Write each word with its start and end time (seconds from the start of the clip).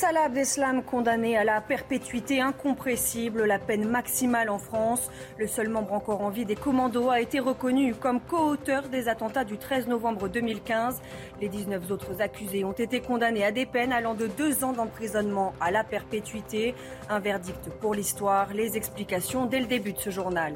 Salah 0.00 0.22
Abdeslam 0.22 0.82
condamné 0.82 1.36
à 1.36 1.44
la 1.44 1.60
perpétuité 1.60 2.40
incompressible, 2.40 3.44
la 3.44 3.58
peine 3.58 3.86
maximale 3.86 4.48
en 4.48 4.58
France. 4.58 5.10
Le 5.36 5.46
seul 5.46 5.68
membre 5.68 5.92
encore 5.92 6.22
en 6.22 6.30
vie 6.30 6.46
des 6.46 6.56
commandos 6.56 7.10
a 7.10 7.20
été 7.20 7.38
reconnu 7.38 7.94
comme 7.94 8.18
co-auteur 8.18 8.88
des 8.88 9.10
attentats 9.10 9.44
du 9.44 9.58
13 9.58 9.88
novembre 9.88 10.28
2015. 10.28 11.02
Les 11.42 11.50
19 11.50 11.90
autres 11.90 12.22
accusés 12.22 12.64
ont 12.64 12.72
été 12.72 13.02
condamnés 13.02 13.44
à 13.44 13.52
des 13.52 13.66
peines 13.66 13.92
allant 13.92 14.14
de 14.14 14.26
deux 14.26 14.64
ans 14.64 14.72
d'emprisonnement 14.72 15.52
à 15.60 15.70
la 15.70 15.84
perpétuité. 15.84 16.74
Un 17.10 17.18
verdict 17.18 17.68
pour 17.82 17.92
l'histoire. 17.92 18.54
Les 18.54 18.78
explications 18.78 19.44
dès 19.44 19.60
le 19.60 19.66
début 19.66 19.92
de 19.92 19.98
ce 19.98 20.08
journal. 20.08 20.54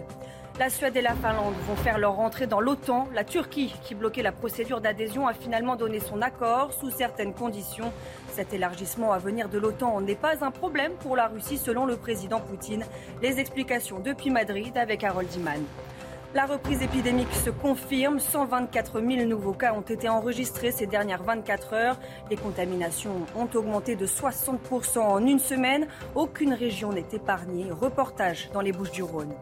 La 0.57 0.71
Suède 0.71 0.97
et 0.97 1.03
la 1.03 1.17
Finlande 1.17 1.55
vont 1.67 1.75
faire 1.75 1.99
leur 1.99 2.21
entrée 2.21 2.47
dans 2.47 2.61
l'OTAN. 2.61 3.09
La 3.13 3.25
Turquie, 3.25 3.75
qui 3.83 3.97
bloquait 3.97 4.23
la 4.23 4.31
procédure 4.31 4.81
d'adhésion, 4.81 5.27
a 5.27 5.35
finalement 5.35 5.75
donné 5.75 5.99
son 5.99 6.23
accord 6.23 6.73
sous 6.73 6.91
certaines 6.91 7.35
conditions. 7.35 7.93
Cet 8.31 8.53
élargissement 8.53 9.13
à 9.13 9.19
venir 9.19 9.49
de 9.49 9.59
l'OTAN 9.59 10.01
n'est 10.01 10.15
pas 10.15 10.45
un 10.45 10.53
problème 10.53 10.93
pour 11.01 11.17
la 11.17 11.27
Russie, 11.27 11.59
selon 11.59 11.87
le 11.87 11.97
président 11.97 12.39
Poutine. 12.39 12.85
Les 13.21 13.41
explications 13.41 13.99
depuis 13.99 14.31
Madrid 14.31 14.79
avec 14.79 15.03
Harold 15.03 15.29
Iman. 15.35 15.61
La 16.35 16.47
reprise 16.47 16.83
épidémique 16.83 17.33
se 17.33 17.51
confirme. 17.51 18.19
124 18.19 19.01
000 19.01 19.25
nouveaux 19.29 19.53
cas 19.53 19.73
ont 19.73 19.83
été 19.83 20.09
enregistrés 20.09 20.73
ces 20.73 20.85
dernières 20.85 21.23
24 21.23 21.75
heures. 21.75 21.97
Les 22.29 22.37
contaminations 22.37 23.25
ont 23.37 23.49
augmenté 23.55 23.95
de 23.95 24.05
60% 24.05 24.99
en 24.99 25.25
une 25.25 25.39
semaine. 25.39 25.87
Aucune 26.17 26.53
région 26.53 26.93
n'est 26.93 27.07
épargnée. 27.13 27.71
Reportage 27.71 28.51
dans 28.53 28.63
les 28.63 28.73
Bouches 28.73 28.91
du 28.91 29.05
Rhône. 29.05 29.33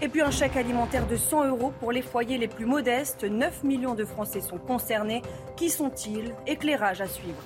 Et 0.00 0.08
puis 0.08 0.22
un 0.22 0.30
chèque 0.30 0.56
alimentaire 0.56 1.06
de 1.06 1.16
100 1.16 1.48
euros 1.48 1.70
pour 1.80 1.92
les 1.92 2.00
foyers 2.00 2.38
les 2.38 2.48
plus 2.48 2.64
modestes. 2.64 3.24
9 3.24 3.64
millions 3.64 3.94
de 3.94 4.06
Français 4.06 4.40
sont 4.40 4.56
concernés. 4.56 5.20
Qui 5.54 5.68
sont-ils? 5.68 6.34
Éclairage 6.46 7.02
à 7.02 7.08
suivre. 7.08 7.42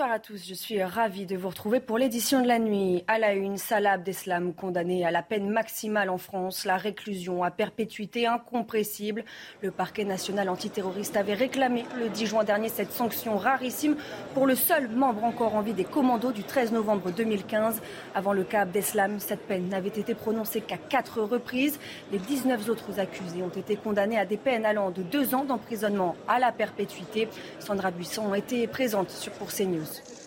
Bonsoir 0.00 0.14
à 0.14 0.18
tous, 0.18 0.48
je 0.48 0.54
suis 0.54 0.82
ravie 0.82 1.26
de 1.26 1.36
vous 1.36 1.50
retrouver 1.50 1.78
pour 1.78 1.98
l'édition 1.98 2.40
de 2.40 2.48
la 2.48 2.58
nuit. 2.58 3.04
À 3.06 3.18
la 3.18 3.34
une, 3.34 3.58
Salah 3.58 3.92
Abdeslam 3.92 4.54
condamné 4.54 5.04
à 5.04 5.10
la 5.10 5.22
peine 5.22 5.50
maximale 5.50 6.08
en 6.08 6.16
France, 6.16 6.64
la 6.64 6.78
réclusion 6.78 7.44
à 7.44 7.50
perpétuité 7.50 8.26
incompressible. 8.26 9.26
Le 9.60 9.70
parquet 9.70 10.04
national 10.04 10.48
antiterroriste 10.48 11.18
avait 11.18 11.34
réclamé 11.34 11.84
le 11.98 12.08
10 12.08 12.24
juin 12.24 12.44
dernier 12.44 12.70
cette 12.70 12.92
sanction 12.92 13.36
rarissime 13.36 13.94
pour 14.32 14.46
le 14.46 14.54
seul 14.54 14.88
membre 14.88 15.22
encore 15.22 15.54
en 15.54 15.60
vie 15.60 15.74
des 15.74 15.84
commandos 15.84 16.32
du 16.32 16.44
13 16.44 16.72
novembre 16.72 17.10
2015. 17.10 17.82
Avant 18.14 18.32
le 18.32 18.44
cas 18.44 18.62
Abdeslam, 18.62 19.20
cette 19.20 19.46
peine 19.46 19.68
n'avait 19.68 19.88
été 19.88 20.14
prononcée 20.14 20.62
qu'à 20.62 20.78
quatre 20.78 21.20
reprises. 21.20 21.78
Les 22.10 22.18
19 22.18 22.70
autres 22.70 23.00
accusés 23.00 23.42
ont 23.42 23.50
été 23.50 23.76
condamnés 23.76 24.18
à 24.18 24.24
des 24.24 24.38
peines 24.38 24.64
allant 24.64 24.92
de 24.92 25.02
deux 25.02 25.34
ans 25.34 25.44
d'emprisonnement 25.44 26.16
à 26.26 26.38
la 26.38 26.52
perpétuité. 26.52 27.28
Sandra 27.58 27.90
Buisson 27.90 28.32
était 28.32 28.66
présente 28.66 29.10
sur 29.10 29.32
Pour 29.32 29.50
CNews. 29.90 30.19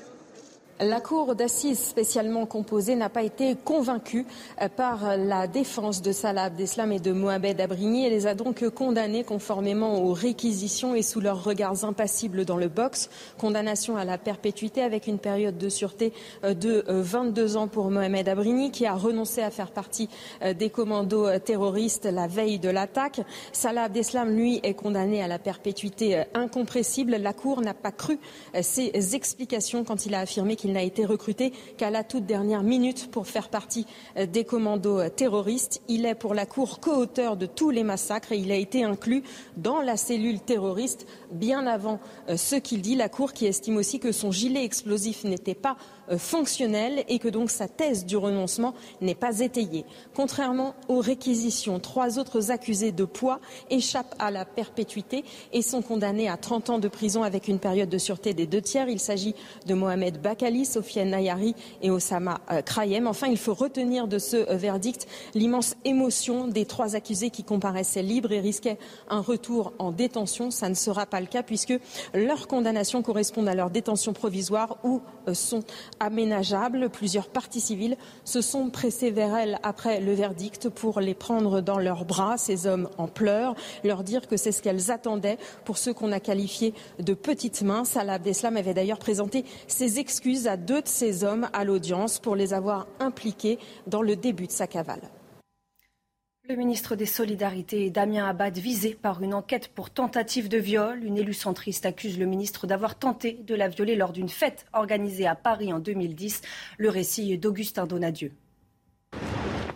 La 0.80 1.02
cour 1.02 1.36
d'assises 1.36 1.78
spécialement 1.78 2.48
composée 2.48 2.96
n'a 2.96 3.08
pas 3.08 3.22
été 3.22 3.56
convaincue 3.56 4.26
euh, 4.60 4.68
par 4.70 5.18
la 5.18 5.46
défense 5.46 6.02
de 6.02 6.12
Salah 6.12 6.46
Abdeslam 6.46 6.92
et 6.92 7.00
de 7.00 7.12
Mohamed 7.12 7.62
Abrigny 7.62 8.08
et 8.08 8.10
les 8.10 8.26
a 8.26 8.34
donc 8.34 8.68
condamnés 8.70 9.24
conformément 9.24 10.04
aux 10.04 10.14
réquisitions 10.14 10.96
et 10.96 11.04
sous 11.04 11.22
leurs 11.22 11.44
regards 11.44 11.86
impassibles 11.86 12.44
dans 12.44 12.58
le 12.58 12.70
box. 12.70 13.12
Condamnation 13.38 13.98
à 13.98 14.04
la 14.04 14.18
perpétuité 14.18 14.82
avec 14.82 15.06
une 15.06 15.20
période 15.20 15.60
de 15.60 15.70
sûreté 15.70 16.12
euh, 16.44 16.56
de 16.56 16.84
22 16.88 17.56
euh, 17.56 17.60
ans 17.60 17.68
pour 17.68 17.92
Mohamed 17.92 18.28
Abrigny 18.28 18.72
qui 18.72 18.88
a 18.88 18.96
renoncé 18.96 19.44
à 19.44 19.52
faire 19.52 19.72
partie 19.72 20.10
des 20.58 20.70
commandos 20.70 21.28
terroristes 21.40 22.06
la 22.06 22.28
veille 22.28 22.58
de 22.58 22.70
l'attaque. 22.70 23.22
Salah 23.52 23.84
Abdeslam, 23.84 24.36
lui, 24.36 24.60
est 24.64 24.74
condamné 24.74 25.22
à 25.22 25.28
la 25.28 25.38
perpétuité 25.38 26.24
incompressible. 26.34 27.16
La 27.18 27.34
cour 27.34 27.62
n'a 27.62 27.74
pas 27.74 27.92
cru 27.92 28.20
ses 28.62 29.16
explications 29.16 29.84
quand 29.84 30.06
il 30.06 30.16
a 30.16 30.20
affirmé 30.20 30.56
qu'il 30.64 30.72
n'a 30.72 30.82
été 30.82 31.04
recruté 31.04 31.52
qu'à 31.76 31.90
la 31.90 32.06
toute 32.06 32.26
dernière 32.26 32.64
minute 32.64 33.12
pour 33.12 33.28
faire 33.28 33.50
partie 33.50 33.86
euh, 34.16 34.26
des 34.26 34.46
commandos 34.46 34.98
euh, 34.98 35.10
terroristes. 35.10 35.82
Il 35.90 36.06
est 36.06 36.16
pour 36.16 36.34
la 36.34 36.46
Cour 36.46 36.80
co-auteur 36.80 37.36
de 37.36 37.46
tous 37.46 37.70
les 37.70 37.84
massacres 37.84 38.32
et 38.32 38.38
il 38.38 38.50
a 38.50 38.56
été 38.56 38.86
inclus 38.86 39.24
dans 39.58 39.82
la 39.82 39.98
cellule 39.98 40.40
terroriste 40.40 41.06
bien 41.34 41.68
avant 41.68 42.00
euh, 42.30 42.38
ce 42.38 42.56
qu'il 42.56 42.82
dit. 42.82 42.96
La 42.96 43.10
Cour 43.10 43.34
qui 43.34 43.46
estime 43.46 43.76
aussi 43.76 44.00
que 44.00 44.14
son 44.14 44.32
gilet 44.32 44.64
explosif 44.64 45.26
n'était 45.26 45.54
pas 45.54 45.76
fonctionnel 46.18 47.06
et 47.08 47.18
que 47.18 47.30
donc 47.30 47.50
sa 47.50 47.70
thèse 47.70 48.06
du 48.06 48.18
renoncement 48.18 48.74
n'est 49.00 49.16
pas 49.16 49.40
étayée. 49.40 49.86
Contrairement 50.14 50.76
aux 50.90 51.00
réquisitions, 51.00 51.80
trois 51.80 52.20
autres 52.20 52.52
accusés 52.52 52.92
de 52.92 53.06
poids 53.06 53.40
échappent 53.70 54.14
à 54.20 54.30
la 54.30 54.44
perpétuité 54.44 55.24
et 55.54 55.62
sont 55.62 55.82
condamnés 55.82 56.28
à 56.28 56.36
30 56.36 56.72
ans 56.72 56.80
de 56.80 56.90
prison 56.90 57.24
avec 57.24 57.48
une 57.48 57.58
période 57.58 57.88
de 57.88 57.98
sûreté 57.98 58.34
des 58.34 58.48
deux 58.48 58.62
tiers. 58.62 58.90
Il 58.90 59.00
s'agit 59.00 59.34
de 59.66 59.74
Mohamed 59.74 60.22
Bakali, 60.22 60.53
Sofiane 60.64 61.10
Nayari 61.10 61.56
et 61.82 61.90
Osama 61.90 62.40
euh, 62.52 62.62
Krayem. 62.62 63.08
Enfin, 63.08 63.28
il 63.28 63.38
faut 63.38 63.54
retenir 63.54 64.08
de 64.08 64.20
ce 64.20 64.38
euh, 64.38 64.56
verdict 64.56 65.08
l'immense 65.34 65.76
émotion 65.84 66.48
des 66.48 66.66
trois 66.66 66.96
accusés 66.96 67.32
qui 67.32 67.44
comparaissaient 67.44 68.04
libres 68.04 68.32
et 68.32 68.40
risquaient 68.40 68.78
un 69.10 69.22
retour 69.22 69.74
en 69.80 69.92
détention. 69.92 70.52
Ça 70.52 70.70
ne 70.70 70.76
sera 70.76 71.06
pas 71.06 71.20
le 71.20 71.28
cas 71.28 71.44
puisque 71.44 71.74
leur 72.14 72.48
condamnation 72.48 73.02
correspond 73.02 73.48
à 73.48 73.56
leur 73.56 73.70
détention 73.70 74.14
provisoire 74.14 74.78
ou 74.84 75.02
sont 75.34 75.64
aménageables. 76.00 76.90
Plusieurs 76.90 77.30
parties 77.30 77.62
civiles 77.62 77.98
se 78.24 78.42
sont 78.42 78.70
pressées 78.70 79.12
vers 79.12 79.36
elle 79.36 79.60
après 79.64 80.00
le 80.00 80.14
verdict 80.14 80.70
pour 80.70 81.00
les 81.00 81.14
prendre 81.14 81.62
dans 81.62 81.80
leurs 81.80 82.06
bras, 82.06 82.38
ces 82.38 82.68
hommes 82.68 82.90
en 82.98 83.08
pleurs, 83.08 83.56
leur 83.84 84.04
dire 84.04 84.28
que 84.28 84.38
c'est 84.38 84.52
ce 84.52 84.62
qu'elles 84.62 84.92
attendaient 84.92 85.38
pour 85.66 85.78
ceux 85.78 85.94
qu'on 85.94 86.12
a 86.12 86.20
qualifiés 86.20 86.74
de 87.00 87.14
petites 87.14 87.62
mains. 87.62 87.86
Salah 87.86 88.14
Abdeslam 88.14 88.58
avait 88.58 88.74
d'ailleurs 88.74 89.00
présenté 89.00 89.46
ses 89.68 90.00
excuses 90.00 90.43
à 90.48 90.58
deux 90.58 90.82
de 90.82 90.88
ces 90.88 91.24
hommes 91.24 91.50
à 91.54 91.64
l'audience 91.64 92.20
pour 92.20 92.36
les 92.36 92.54
avoir 92.54 92.88
impliqués 93.00 93.60
dans 93.88 94.02
le 94.02 94.16
début 94.16 94.48
de 94.48 94.52
sa 94.52 94.68
cavale. 94.68 95.10
Le 96.50 96.56
ministre 96.56 96.98
des 96.98 97.06
Solidarités, 97.06 97.90
Damien 97.90 98.28
Abad, 98.28 98.58
visé 98.58 98.96
par 98.96 99.24
une 99.24 99.34
enquête 99.34 99.70
pour 99.70 99.92
tentative 99.92 100.50
de 100.50 100.58
viol. 100.58 101.02
Une 101.02 101.18
élue 101.18 101.34
centriste 101.34 101.86
accuse 101.86 102.20
le 102.20 102.26
ministre 102.26 102.68
d'avoir 102.68 103.00
tenté 103.00 103.40
de 103.48 103.56
la 103.56 103.70
violer 103.70 103.96
lors 103.96 104.12
d'une 104.12 104.28
fête 104.28 104.66
organisée 104.74 105.26
à 105.26 105.36
Paris 105.36 105.72
en 105.72 105.80
2010. 105.80 106.42
Le 106.78 106.90
récit 106.90 107.38
d'Augustin 107.38 107.88
Donadieu. 107.88 108.34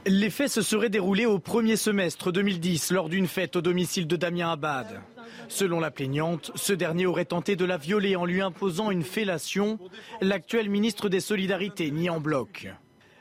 Les 0.10 0.30
faits 0.30 0.50
se 0.50 0.62
seraient 0.62 0.90
déroulés 0.90 1.26
au 1.26 1.38
premier 1.38 1.76
semestre 1.76 2.32
2010 2.32 2.92
lors 2.92 3.10
d'une 3.10 3.28
fête 3.28 3.58
au 3.58 3.62
domicile 3.62 4.08
de 4.08 4.16
Damien 4.16 4.52
Abad. 4.52 5.02
Selon 5.50 5.82
la 5.82 5.92
plaignante, 5.92 6.50
ce 6.56 6.72
dernier 6.72 7.06
aurait 7.06 7.26
tenté 7.26 7.58
de 7.58 7.66
la 7.66 7.76
violer 7.76 8.16
en 8.16 8.24
lui 8.24 8.42
imposant 8.42 8.90
une 8.90 9.04
fellation. 9.04 9.80
L'actuel 10.22 10.70
ministre 10.70 11.10
des 11.10 11.20
Solidarités 11.20 11.92
nie 11.92 12.10
en 12.10 12.22
bloc. 12.22 12.70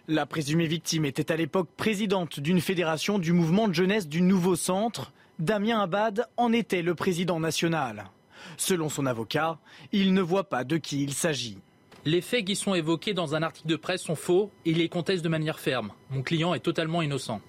La 0.06 0.26
présumée 0.26 0.68
victime 0.68 1.04
était 1.06 1.32
à 1.32 1.36
l'époque 1.36 1.70
présidente 1.76 2.38
d'une 2.38 2.60
fédération 2.60 3.18
du 3.18 3.32
mouvement 3.32 3.66
de 3.66 3.74
jeunesse 3.74 4.06
du 4.06 4.22
nouveau 4.22 4.54
centre. 4.54 5.12
Damien 5.40 5.80
Abad 5.80 6.28
en 6.36 6.52
était 6.52 6.82
le 6.82 6.94
président 6.94 7.40
national. 7.40 8.10
Selon 8.58 8.88
son 8.88 9.06
avocat, 9.06 9.58
il 9.90 10.14
ne 10.14 10.22
voit 10.22 10.48
pas 10.48 10.62
de 10.62 10.76
qui 10.76 11.02
il 11.02 11.14
s'agit. 11.14 11.58
Les 12.06 12.20
faits 12.20 12.44
qui 12.44 12.54
sont 12.54 12.76
évoqués 12.76 13.14
dans 13.14 13.34
un 13.34 13.42
article 13.42 13.66
de 13.66 13.74
presse 13.74 14.02
sont 14.02 14.14
faux 14.14 14.52
et 14.64 14.70
il 14.70 14.78
les 14.78 14.88
conteste 14.88 15.24
de 15.24 15.28
manière 15.28 15.58
ferme. 15.58 15.90
Mon 16.10 16.22
client 16.22 16.54
est 16.54 16.60
totalement 16.60 17.02
innocent. 17.02 17.40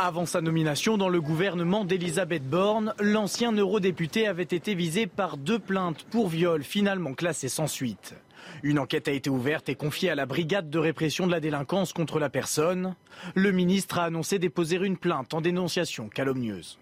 Avant 0.00 0.26
sa 0.26 0.40
nomination 0.40 0.98
dans 0.98 1.08
le 1.08 1.20
gouvernement 1.20 1.84
d'Elisabeth 1.84 2.42
Borne, 2.42 2.92
l'ancien 2.98 3.52
eurodéputé 3.52 4.26
avait 4.26 4.42
été 4.42 4.74
visé 4.74 5.06
par 5.06 5.36
deux 5.36 5.60
plaintes 5.60 6.02
pour 6.10 6.26
viol 6.26 6.64
finalement 6.64 7.14
classées 7.14 7.48
sans 7.48 7.68
suite. 7.68 8.16
Une 8.64 8.80
enquête 8.80 9.06
a 9.06 9.12
été 9.12 9.30
ouverte 9.30 9.68
et 9.68 9.76
confiée 9.76 10.10
à 10.10 10.16
la 10.16 10.26
brigade 10.26 10.70
de 10.70 10.78
répression 10.80 11.28
de 11.28 11.32
la 11.32 11.38
délinquance 11.38 11.92
contre 11.92 12.18
la 12.18 12.30
personne. 12.30 12.96
Le 13.36 13.52
ministre 13.52 14.00
a 14.00 14.06
annoncé 14.06 14.40
déposer 14.40 14.74
une 14.78 14.96
plainte 14.96 15.34
en 15.34 15.40
dénonciation 15.40 16.08
calomnieuse. 16.08 16.80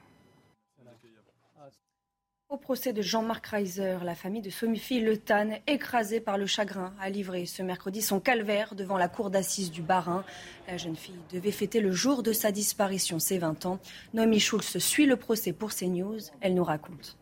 Au 2.52 2.58
procès 2.58 2.92
de 2.92 3.00
Jean-Marc 3.00 3.46
Reiser, 3.46 3.96
la 4.04 4.14
famille 4.14 4.42
de 4.42 4.50
Sophie 4.50 5.00
Le 5.00 5.16
Tan, 5.16 5.52
écrasée 5.66 6.20
par 6.20 6.36
le 6.36 6.44
chagrin, 6.44 6.92
a 7.00 7.08
livré 7.08 7.46
ce 7.46 7.62
mercredi 7.62 8.02
son 8.02 8.20
calvaire 8.20 8.74
devant 8.74 8.98
la 8.98 9.08
cour 9.08 9.30
d'assises 9.30 9.70
du 9.70 9.80
Bas-Rhin. 9.80 10.22
La 10.68 10.76
jeune 10.76 10.94
fille 10.94 11.18
devait 11.32 11.50
fêter 11.50 11.80
le 11.80 11.92
jour 11.92 12.22
de 12.22 12.34
sa 12.34 12.52
disparition, 12.52 13.18
ses 13.18 13.38
20 13.38 13.64
ans. 13.64 13.78
Noémie 14.12 14.38
Schulz 14.38 14.76
suit 14.76 15.06
le 15.06 15.16
procès 15.16 15.54
pour 15.54 15.72
CNews. 15.72 16.18
Elle 16.42 16.52
nous 16.52 16.62
raconte. 16.62 17.16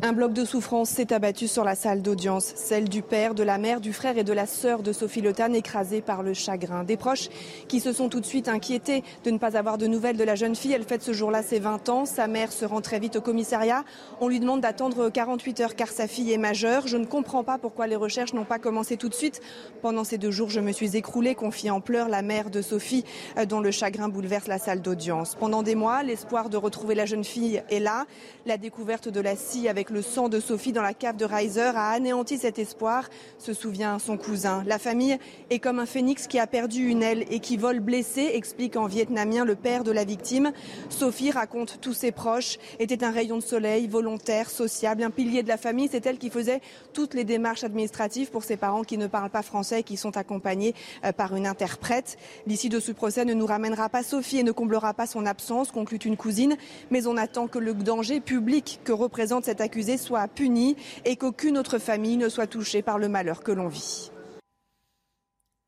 Un 0.00 0.12
bloc 0.12 0.32
de 0.32 0.44
souffrance 0.44 0.90
s'est 0.90 1.12
abattu 1.12 1.48
sur 1.48 1.64
la 1.64 1.74
salle 1.74 2.02
d'audience, 2.02 2.52
celle 2.54 2.88
du 2.88 3.02
père, 3.02 3.34
de 3.34 3.42
la 3.42 3.58
mère, 3.58 3.80
du 3.80 3.92
frère 3.92 4.16
et 4.16 4.22
de 4.22 4.32
la 4.32 4.46
sœur 4.46 4.84
de 4.84 4.92
Sophie 4.92 5.22
Lotan, 5.22 5.52
écrasée 5.52 6.02
par 6.02 6.22
le 6.22 6.34
chagrin. 6.34 6.84
Des 6.84 6.96
proches 6.96 7.28
qui 7.66 7.80
se 7.80 7.92
sont 7.92 8.08
tout 8.08 8.20
de 8.20 8.24
suite 8.24 8.46
inquiétés 8.46 9.02
de 9.24 9.32
ne 9.32 9.38
pas 9.38 9.56
avoir 9.56 9.76
de 9.76 9.88
nouvelles 9.88 10.16
de 10.16 10.22
la 10.22 10.36
jeune 10.36 10.54
fille. 10.54 10.72
Elle 10.72 10.84
fête 10.84 11.02
ce 11.02 11.12
jour-là 11.12 11.42
ses 11.42 11.58
20 11.58 11.88
ans. 11.88 12.04
Sa 12.04 12.28
mère 12.28 12.52
se 12.52 12.64
rend 12.64 12.80
très 12.80 13.00
vite 13.00 13.16
au 13.16 13.20
commissariat. 13.20 13.82
On 14.20 14.28
lui 14.28 14.38
demande 14.38 14.60
d'attendre 14.60 15.10
48 15.10 15.60
heures 15.62 15.74
car 15.74 15.88
sa 15.88 16.06
fille 16.06 16.32
est 16.32 16.38
majeure. 16.38 16.86
Je 16.86 16.96
ne 16.96 17.04
comprends 17.04 17.42
pas 17.42 17.58
pourquoi 17.58 17.88
les 17.88 17.96
recherches 17.96 18.34
n'ont 18.34 18.44
pas 18.44 18.60
commencé 18.60 18.96
tout 18.98 19.08
de 19.08 19.14
suite. 19.14 19.40
Pendant 19.82 20.04
ces 20.04 20.16
deux 20.16 20.30
jours, 20.30 20.48
je 20.48 20.60
me 20.60 20.70
suis 20.70 20.96
écroulée, 20.96 21.34
confie 21.34 21.70
en 21.70 21.80
pleurs 21.80 22.08
la 22.08 22.22
mère 22.22 22.50
de 22.50 22.62
Sophie, 22.62 23.04
euh, 23.36 23.46
dont 23.46 23.58
le 23.58 23.72
chagrin 23.72 24.08
bouleverse 24.08 24.46
la 24.46 24.58
salle 24.58 24.80
d'audience. 24.80 25.34
Pendant 25.34 25.64
des 25.64 25.74
mois, 25.74 26.04
l'espoir 26.04 26.50
de 26.50 26.56
retrouver 26.56 26.94
la 26.94 27.04
jeune 27.04 27.24
fille 27.24 27.64
est 27.68 27.80
là. 27.80 28.06
La 28.46 28.58
découverte 28.58 29.08
de 29.08 29.20
la 29.20 29.34
scie 29.34 29.68
avec 29.68 29.87
le 29.90 30.02
sang 30.02 30.28
de 30.28 30.40
Sophie 30.40 30.72
dans 30.72 30.82
la 30.82 30.94
cave 30.94 31.16
de 31.16 31.24
Reiser 31.24 31.72
a 31.74 31.90
anéanti 31.90 32.38
cet 32.38 32.58
espoir, 32.58 33.08
se 33.38 33.52
souvient 33.52 33.98
son 33.98 34.16
cousin. 34.16 34.62
La 34.66 34.78
famille 34.78 35.18
est 35.50 35.58
comme 35.58 35.78
un 35.78 35.86
phénix 35.86 36.26
qui 36.26 36.38
a 36.38 36.46
perdu 36.46 36.88
une 36.88 37.02
aile 37.02 37.24
et 37.30 37.40
qui 37.40 37.56
vole 37.56 37.80
blessé, 37.80 38.30
explique 38.34 38.76
en 38.76 38.86
vietnamien 38.86 39.44
le 39.44 39.54
père 39.54 39.84
de 39.84 39.92
la 39.92 40.04
victime. 40.04 40.52
Sophie 40.88 41.30
raconte 41.30 41.80
tous 41.80 41.92
ses 41.92 42.12
proches, 42.12 42.58
était 42.78 43.04
un 43.04 43.10
rayon 43.10 43.36
de 43.36 43.42
soleil, 43.42 43.86
volontaire, 43.86 44.50
sociable, 44.50 45.02
un 45.02 45.10
pilier 45.10 45.42
de 45.42 45.48
la 45.48 45.56
famille. 45.56 45.88
C'est 45.90 46.06
elle 46.06 46.18
qui 46.18 46.30
faisait 46.30 46.60
toutes 46.92 47.14
les 47.14 47.24
démarches 47.24 47.64
administratives 47.64 48.30
pour 48.30 48.44
ses 48.44 48.56
parents 48.56 48.84
qui 48.84 48.98
ne 48.98 49.06
parlent 49.06 49.30
pas 49.30 49.42
français 49.42 49.80
et 49.80 49.82
qui 49.82 49.96
sont 49.96 50.16
accompagnés 50.16 50.74
euh, 51.04 51.12
par 51.12 51.34
une 51.36 51.46
interprète. 51.46 52.18
L'issue 52.46 52.68
de 52.68 52.80
ce 52.80 52.92
procès 52.92 53.24
ne 53.24 53.34
nous 53.34 53.46
ramènera 53.46 53.88
pas 53.88 54.02
Sophie 54.02 54.38
et 54.38 54.42
ne 54.42 54.52
comblera 54.52 54.94
pas 54.94 55.06
son 55.06 55.26
absence, 55.26 55.72
conclut 55.72 55.98
une 55.98 56.16
cousine, 56.16 56.56
mais 56.90 57.06
on 57.06 57.16
attend 57.16 57.46
que 57.46 57.58
le 57.58 57.74
danger 57.74 58.20
public 58.20 58.80
que 58.84 58.92
représente 58.92 59.44
cet 59.44 59.60
accusé 59.78 59.96
soit 59.96 60.26
puni 60.26 60.74
et 61.04 61.14
qu'aucune 61.14 61.56
autre 61.56 61.78
famille 61.78 62.16
ne 62.16 62.28
soit 62.28 62.48
touchée 62.48 62.82
par 62.82 62.98
le 62.98 63.08
malheur 63.08 63.44
que 63.44 63.52
l'on 63.52 63.68
vit. 63.68 64.10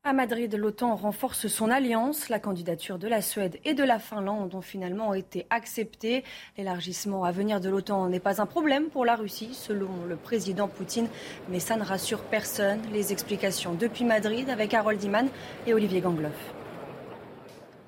À 0.03 0.11
Madrid, 0.11 0.53
l'OTAN 0.53 0.95
renforce 0.95 1.47
son 1.47 1.69
alliance. 1.69 2.27
La 2.27 2.39
candidature 2.39 2.99
de 2.99 3.07
la 3.07 3.21
Suède 3.21 3.59
et 3.63 3.73
de 3.73 3.85
la 3.85 3.99
Finlande 3.99 4.53
ont 4.53 4.61
finalement 4.61 5.13
été 5.13 5.45
acceptées. 5.49 6.25
L'élargissement 6.57 7.23
à 7.23 7.31
venir 7.31 7.61
de 7.61 7.69
l'OTAN 7.69 8.09
n'est 8.09 8.19
pas 8.19 8.41
un 8.41 8.45
problème 8.45 8.89
pour 8.89 9.05
la 9.05 9.15
Russie, 9.15 9.53
selon 9.53 10.03
le 10.09 10.17
président 10.17 10.67
Poutine, 10.67 11.07
mais 11.47 11.61
ça 11.61 11.77
ne 11.77 11.83
rassure 11.83 12.23
personne. 12.23 12.81
Les 12.91 13.13
explications 13.13 13.75
depuis 13.75 14.03
Madrid 14.03 14.49
avec 14.49 14.73
Harold 14.73 15.01
Iman 15.01 15.29
et 15.67 15.73
Olivier 15.73 16.01
Gangloff. 16.01 16.53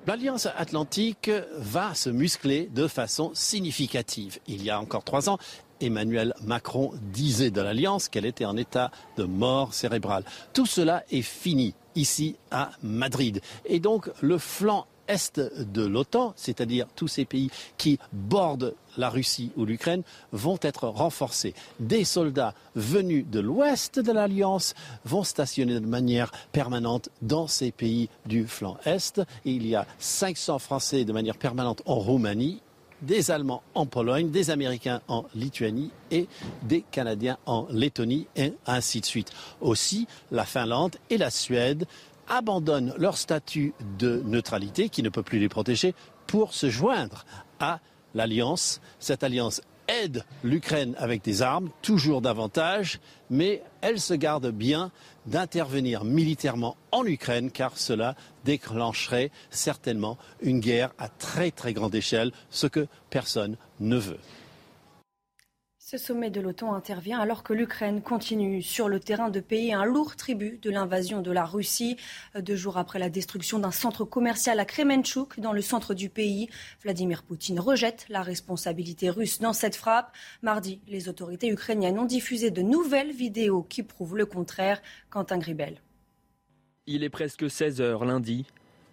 L'Alliance 0.06 0.48
atlantique 0.54 1.30
va 1.56 1.94
se 1.94 2.10
muscler 2.10 2.68
de 2.74 2.86
façon 2.88 3.30
significative. 3.32 4.38
Il 4.46 4.62
y 4.62 4.68
a 4.68 4.78
encore 4.78 5.02
trois 5.02 5.30
ans, 5.30 5.38
Emmanuel 5.80 6.34
Macron 6.42 6.92
disait 7.12 7.50
de 7.50 7.60
l'Alliance 7.60 8.08
qu'elle 8.08 8.26
était 8.26 8.44
en 8.44 8.56
état 8.56 8.90
de 9.16 9.24
mort 9.24 9.74
cérébrale. 9.74 10.24
Tout 10.52 10.66
cela 10.66 11.04
est 11.10 11.22
fini 11.22 11.74
ici 11.94 12.36
à 12.50 12.70
Madrid. 12.82 13.40
Et 13.66 13.80
donc 13.80 14.10
le 14.20 14.38
flanc 14.38 14.86
est 15.08 15.40
de 15.58 15.84
l'OTAN, 15.84 16.32
c'est-à-dire 16.36 16.86
tous 16.96 17.08
ces 17.08 17.24
pays 17.24 17.50
qui 17.76 17.98
bordent 18.12 18.74
la 18.96 19.10
Russie 19.10 19.50
ou 19.56 19.64
l'Ukraine, 19.64 20.02
vont 20.32 20.58
être 20.62 20.88
renforcés. 20.88 21.54
Des 21.80 22.04
soldats 22.04 22.54
venus 22.74 23.26
de 23.30 23.40
l'ouest 23.40 23.98
de 23.98 24.12
l'Alliance 24.12 24.74
vont 25.04 25.24
stationner 25.24 25.80
de 25.80 25.86
manière 25.86 26.30
permanente 26.52 27.08
dans 27.22 27.48
ces 27.48 27.70
pays 27.70 28.08
du 28.26 28.46
flanc 28.46 28.78
est. 28.84 29.20
il 29.44 29.66
y 29.66 29.74
a 29.74 29.86
500 29.98 30.58
Français 30.58 31.04
de 31.04 31.12
manière 31.12 31.36
permanente 31.36 31.82
en 31.86 31.96
Roumanie 31.96 32.60
des 33.02 33.30
Allemands 33.30 33.62
en 33.74 33.86
Pologne, 33.86 34.30
des 34.30 34.50
Américains 34.50 35.00
en 35.08 35.24
Lituanie 35.34 35.90
et 36.10 36.26
des 36.62 36.82
Canadiens 36.82 37.38
en 37.46 37.66
Lettonie 37.70 38.26
et 38.36 38.52
ainsi 38.66 39.00
de 39.00 39.06
suite. 39.06 39.32
Aussi, 39.60 40.06
la 40.30 40.44
Finlande 40.44 40.96
et 41.10 41.18
la 41.18 41.30
Suède 41.30 41.86
abandonnent 42.28 42.94
leur 42.96 43.16
statut 43.16 43.74
de 43.98 44.22
neutralité 44.24 44.88
qui 44.88 45.02
ne 45.02 45.08
peut 45.08 45.22
plus 45.22 45.38
les 45.38 45.48
protéger 45.48 45.94
pour 46.26 46.54
se 46.54 46.70
joindre 46.70 47.24
à 47.60 47.80
l'alliance. 48.14 48.80
Cette 48.98 49.24
alliance 49.24 49.60
aide 49.88 50.24
l'Ukraine 50.42 50.94
avec 50.98 51.22
des 51.22 51.42
armes, 51.42 51.70
toujours 51.82 52.20
davantage, 52.20 53.00
mais 53.30 53.62
elle 53.80 54.00
se 54.00 54.14
garde 54.14 54.50
bien 54.50 54.90
d'intervenir 55.26 56.04
militairement 56.04 56.76
en 56.92 57.04
Ukraine, 57.04 57.50
car 57.50 57.78
cela 57.78 58.14
déclencherait 58.44 59.30
certainement 59.50 60.18
une 60.42 60.60
guerre 60.60 60.92
à 60.98 61.08
très 61.08 61.50
très 61.50 61.72
grande 61.72 61.94
échelle, 61.94 62.32
ce 62.50 62.66
que 62.66 62.86
personne 63.10 63.56
ne 63.80 63.96
veut. 63.96 64.20
Ce 65.86 65.98
sommet 65.98 66.30
de 66.30 66.40
l'OTAN 66.40 66.72
intervient 66.72 67.20
alors 67.20 67.42
que 67.42 67.52
l'Ukraine 67.52 68.00
continue 68.00 68.62
sur 68.62 68.88
le 68.88 69.00
terrain 69.00 69.28
de 69.28 69.38
payer 69.38 69.74
un 69.74 69.84
lourd 69.84 70.16
tribut 70.16 70.58
de 70.62 70.70
l'invasion 70.70 71.20
de 71.20 71.30
la 71.30 71.44
Russie. 71.44 71.98
Deux 72.40 72.56
jours 72.56 72.78
après 72.78 72.98
la 72.98 73.10
destruction 73.10 73.58
d'un 73.58 73.70
centre 73.70 74.06
commercial 74.06 74.58
à 74.60 74.64
Kremenchuk, 74.64 75.38
dans 75.40 75.52
le 75.52 75.60
centre 75.60 75.92
du 75.92 76.08
pays, 76.08 76.48
Vladimir 76.82 77.22
Poutine 77.22 77.60
rejette 77.60 78.06
la 78.08 78.22
responsabilité 78.22 79.10
russe 79.10 79.40
dans 79.40 79.52
cette 79.52 79.76
frappe. 79.76 80.10
Mardi, 80.40 80.80
les 80.88 81.10
autorités 81.10 81.50
ukrainiennes 81.50 81.98
ont 81.98 82.06
diffusé 82.06 82.50
de 82.50 82.62
nouvelles 82.62 83.12
vidéos 83.12 83.62
qui 83.62 83.82
prouvent 83.82 84.16
le 84.16 84.24
contraire. 84.24 84.80
Quentin 85.10 85.36
Gribel. 85.36 85.82
Il 86.86 87.04
est 87.04 87.10
presque 87.10 87.50
16 87.50 87.82
heures 87.82 88.06
lundi 88.06 88.46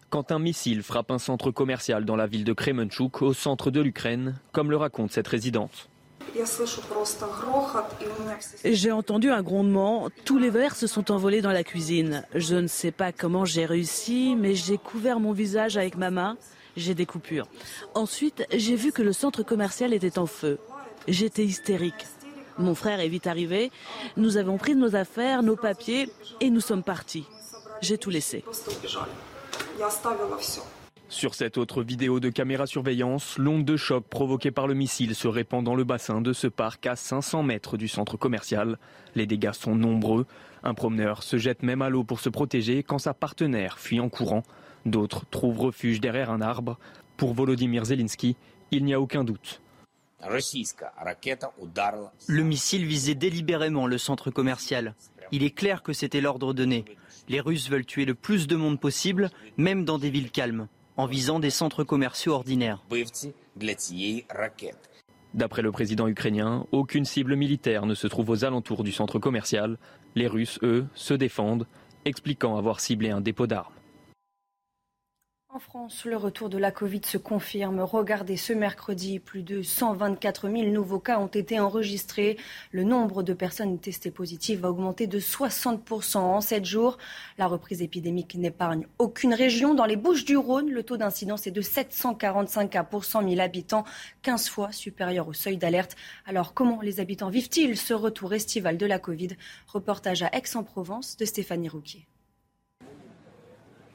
quand 0.09 0.33
un 0.33 0.39
missile 0.39 0.83
frappe 0.83 1.09
un 1.09 1.19
centre 1.19 1.51
commercial 1.51 2.03
dans 2.03 2.17
la 2.17 2.27
ville 2.27 2.43
de 2.43 2.51
Kremenchuk, 2.51 3.21
au 3.21 3.33
centre 3.33 3.71
de 3.71 3.79
l'Ukraine, 3.79 4.35
comme 4.51 4.69
le 4.69 4.75
raconte 4.75 5.13
cette 5.13 5.29
résidente. 5.29 5.87
J'ai 8.63 8.91
entendu 8.91 9.31
un 9.31 9.41
grondement, 9.41 10.09
tous 10.25 10.37
les 10.37 10.49
verres 10.49 10.75
se 10.75 10.87
sont 10.87 11.11
envolés 11.11 11.41
dans 11.41 11.51
la 11.51 11.63
cuisine. 11.63 12.25
Je 12.35 12.55
ne 12.55 12.67
sais 12.67 12.91
pas 12.91 13.11
comment 13.11 13.45
j'ai 13.45 13.65
réussi, 13.65 14.35
mais 14.37 14.55
j'ai 14.55 14.77
couvert 14.77 15.19
mon 15.19 15.33
visage 15.33 15.77
avec 15.77 15.97
ma 15.97 16.11
main, 16.11 16.37
j'ai 16.77 16.95
des 16.95 17.05
coupures. 17.05 17.47
Ensuite, 17.95 18.45
j'ai 18.51 18.75
vu 18.75 18.91
que 18.91 19.01
le 19.01 19.13
centre 19.13 19.43
commercial 19.43 19.93
était 19.93 20.19
en 20.19 20.25
feu. 20.25 20.57
J'étais 21.07 21.43
hystérique. 21.43 22.07
Mon 22.57 22.75
frère 22.75 22.99
est 22.99 23.07
vite 23.07 23.27
arrivé, 23.27 23.71
nous 24.17 24.37
avons 24.37 24.57
pris 24.57 24.75
nos 24.75 24.95
affaires, 24.95 25.41
nos 25.41 25.55
papiers 25.55 26.09
et 26.41 26.49
nous 26.49 26.61
sommes 26.61 26.83
partis. 26.83 27.25
J'ai 27.81 27.97
tout 27.97 28.09
laissé. 28.09 28.43
Sur 31.11 31.35
cette 31.35 31.57
autre 31.57 31.83
vidéo 31.83 32.21
de 32.21 32.29
caméra 32.29 32.65
surveillance, 32.65 33.37
l'onde 33.37 33.65
de 33.65 33.75
choc 33.75 34.05
provoquée 34.05 34.49
par 34.49 34.65
le 34.65 34.73
missile 34.73 35.13
se 35.13 35.27
répand 35.27 35.61
dans 35.61 35.75
le 35.75 35.83
bassin 35.83 36.21
de 36.21 36.31
ce 36.31 36.47
parc 36.47 36.87
à 36.87 36.95
500 36.95 37.43
mètres 37.43 37.75
du 37.75 37.89
centre 37.89 38.15
commercial. 38.15 38.79
Les 39.13 39.25
dégâts 39.25 39.51
sont 39.51 39.75
nombreux. 39.75 40.25
Un 40.63 40.73
promeneur 40.73 41.21
se 41.21 41.37
jette 41.37 41.63
même 41.63 41.81
à 41.81 41.89
l'eau 41.89 42.05
pour 42.05 42.21
se 42.21 42.29
protéger 42.29 42.81
quand 42.81 42.97
sa 42.97 43.13
partenaire 43.13 43.77
fuit 43.77 43.99
en 43.99 44.07
courant. 44.07 44.43
D'autres 44.85 45.25
trouvent 45.29 45.59
refuge 45.59 45.99
derrière 45.99 46.31
un 46.31 46.39
arbre. 46.39 46.79
Pour 47.17 47.33
Volodymyr 47.33 47.83
Zelensky, 47.83 48.37
il 48.71 48.85
n'y 48.85 48.93
a 48.93 49.01
aucun 49.01 49.25
doute. 49.25 49.61
Le 52.27 52.43
missile 52.43 52.85
visait 52.85 53.15
délibérément 53.15 53.85
le 53.85 53.97
centre 53.97 54.31
commercial. 54.31 54.95
Il 55.33 55.43
est 55.43 55.51
clair 55.51 55.83
que 55.83 55.91
c'était 55.91 56.21
l'ordre 56.21 56.53
donné. 56.53 56.85
Les 57.27 57.41
Russes 57.41 57.69
veulent 57.69 57.85
tuer 57.85 58.05
le 58.05 58.15
plus 58.15 58.47
de 58.47 58.55
monde 58.55 58.79
possible, 58.79 59.29
même 59.57 59.83
dans 59.83 59.97
des 59.97 60.09
villes 60.09 60.31
calmes 60.31 60.69
en 60.97 61.05
visant 61.05 61.39
des 61.39 61.49
centres 61.49 61.83
commerciaux 61.83 62.33
ordinaires. 62.33 62.83
D'après 65.33 65.61
le 65.61 65.71
président 65.71 66.07
ukrainien, 66.07 66.65
aucune 66.71 67.05
cible 67.05 67.35
militaire 67.35 67.85
ne 67.85 67.95
se 67.95 68.07
trouve 68.07 68.29
aux 68.29 68.43
alentours 68.43 68.83
du 68.83 68.91
centre 68.91 69.17
commercial. 69.17 69.77
Les 70.15 70.27
Russes, 70.27 70.59
eux, 70.61 70.85
se 70.93 71.13
défendent, 71.13 71.67
expliquant 72.03 72.57
avoir 72.57 72.79
ciblé 72.81 73.11
un 73.11 73.21
dépôt 73.21 73.47
d'armes. 73.47 73.73
En 75.53 75.59
France, 75.59 76.05
le 76.05 76.15
retour 76.15 76.47
de 76.47 76.57
la 76.57 76.71
Covid 76.71 77.01
se 77.03 77.17
confirme. 77.17 77.81
Regardez, 77.81 78.37
ce 78.37 78.53
mercredi, 78.53 79.19
plus 79.19 79.43
de 79.43 79.61
124 79.61 80.49
000 80.49 80.71
nouveaux 80.71 81.01
cas 81.01 81.19
ont 81.19 81.27
été 81.27 81.59
enregistrés. 81.59 82.37
Le 82.71 82.85
nombre 82.85 83.21
de 83.21 83.33
personnes 83.33 83.77
testées 83.77 84.11
positives 84.11 84.63
a 84.63 84.69
augmenté 84.69 85.07
de 85.07 85.19
60% 85.19 86.19
en 86.19 86.39
7 86.39 86.63
jours. 86.63 86.97
La 87.37 87.47
reprise 87.47 87.81
épidémique 87.81 88.35
n'épargne 88.35 88.87
aucune 88.97 89.33
région. 89.33 89.73
Dans 89.73 89.83
les 89.83 89.97
Bouches 89.97 90.23
du 90.23 90.37
Rhône, 90.37 90.69
le 90.69 90.83
taux 90.83 90.95
d'incidence 90.95 91.45
est 91.47 91.51
de 91.51 91.59
745 91.59 92.69
cas 92.69 92.85
pour 92.85 93.03
100 93.03 93.27
000 93.27 93.41
habitants, 93.41 93.83
15 94.21 94.47
fois 94.47 94.71
supérieur 94.71 95.27
au 95.27 95.33
seuil 95.33 95.57
d'alerte. 95.57 95.97
Alors, 96.25 96.53
comment 96.53 96.79
les 96.81 97.01
habitants 97.01 97.29
vivent-ils 97.29 97.75
ce 97.75 97.93
retour 97.93 98.33
estival 98.33 98.77
de 98.77 98.85
la 98.85 98.99
Covid? 98.99 99.35
Reportage 99.67 100.23
à 100.23 100.29
Aix-en-Provence 100.31 101.17
de 101.17 101.25
Stéphanie 101.25 101.67
Rouquier 101.67 102.07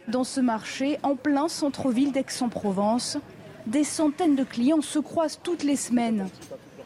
dans 0.09 0.25
ce 0.25 0.41
marché 0.41 0.99
en 1.03 1.17
plein 1.17 1.49
centre-ville 1.49 2.13
d'Aix-en-Provence. 2.13 3.19
Des 3.67 3.85
centaines 3.85 4.37
de 4.37 4.45
clients 4.45 4.83
se 4.83 4.99
croisent 4.99 5.41
toutes 5.43 5.65
les 5.65 5.77
semaines. 5.77 6.29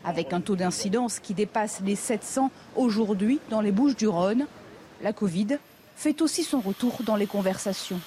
Avec 0.05 0.33
un 0.33 0.41
taux 0.41 0.57
d'incidence 0.57 1.19
qui 1.19 1.35
dépasse 1.35 1.83
les 1.85 1.97
700 1.97 2.51
aujourd'hui 2.75 3.39
dans 3.51 3.61
les 3.61 3.73
Bouches 3.73 3.97
du 3.97 4.09
Rhône, 4.09 4.47
la 5.03 5.13
Covid 5.13 5.59
fait 5.95 6.23
aussi 6.23 6.43
son 6.43 6.61
retour 6.61 7.01
dans 7.05 7.17
les 7.17 7.27
conversations. 7.27 8.01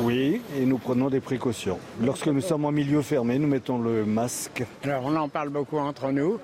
Oui, 0.00 0.40
et 0.56 0.64
nous 0.64 0.78
prenons 0.78 1.10
des 1.10 1.20
précautions. 1.20 1.80
Lorsque 2.00 2.28
nous 2.28 2.40
sommes 2.40 2.64
en 2.64 2.70
milieu 2.70 3.02
fermé, 3.02 3.40
nous 3.40 3.48
mettons 3.48 3.78
le 3.78 4.04
masque. 4.04 4.64
Alors 4.84 5.06
on 5.06 5.16
en 5.16 5.28
parle 5.28 5.48
beaucoup 5.48 5.78
entre 5.78 6.12
nous. 6.12 6.38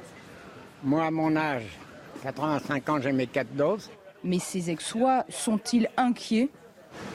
Moi, 0.82 1.04
à 1.04 1.10
mon 1.12 1.36
âge, 1.36 1.78
85 2.24 2.88
ans, 2.88 3.00
j'ai 3.00 3.12
mes 3.12 3.28
quatre 3.28 3.54
doses. 3.54 3.88
Mais 4.24 4.40
ces 4.40 4.70
ex-sois 4.70 5.24
sont-ils 5.28 5.88
inquiets 5.96 6.48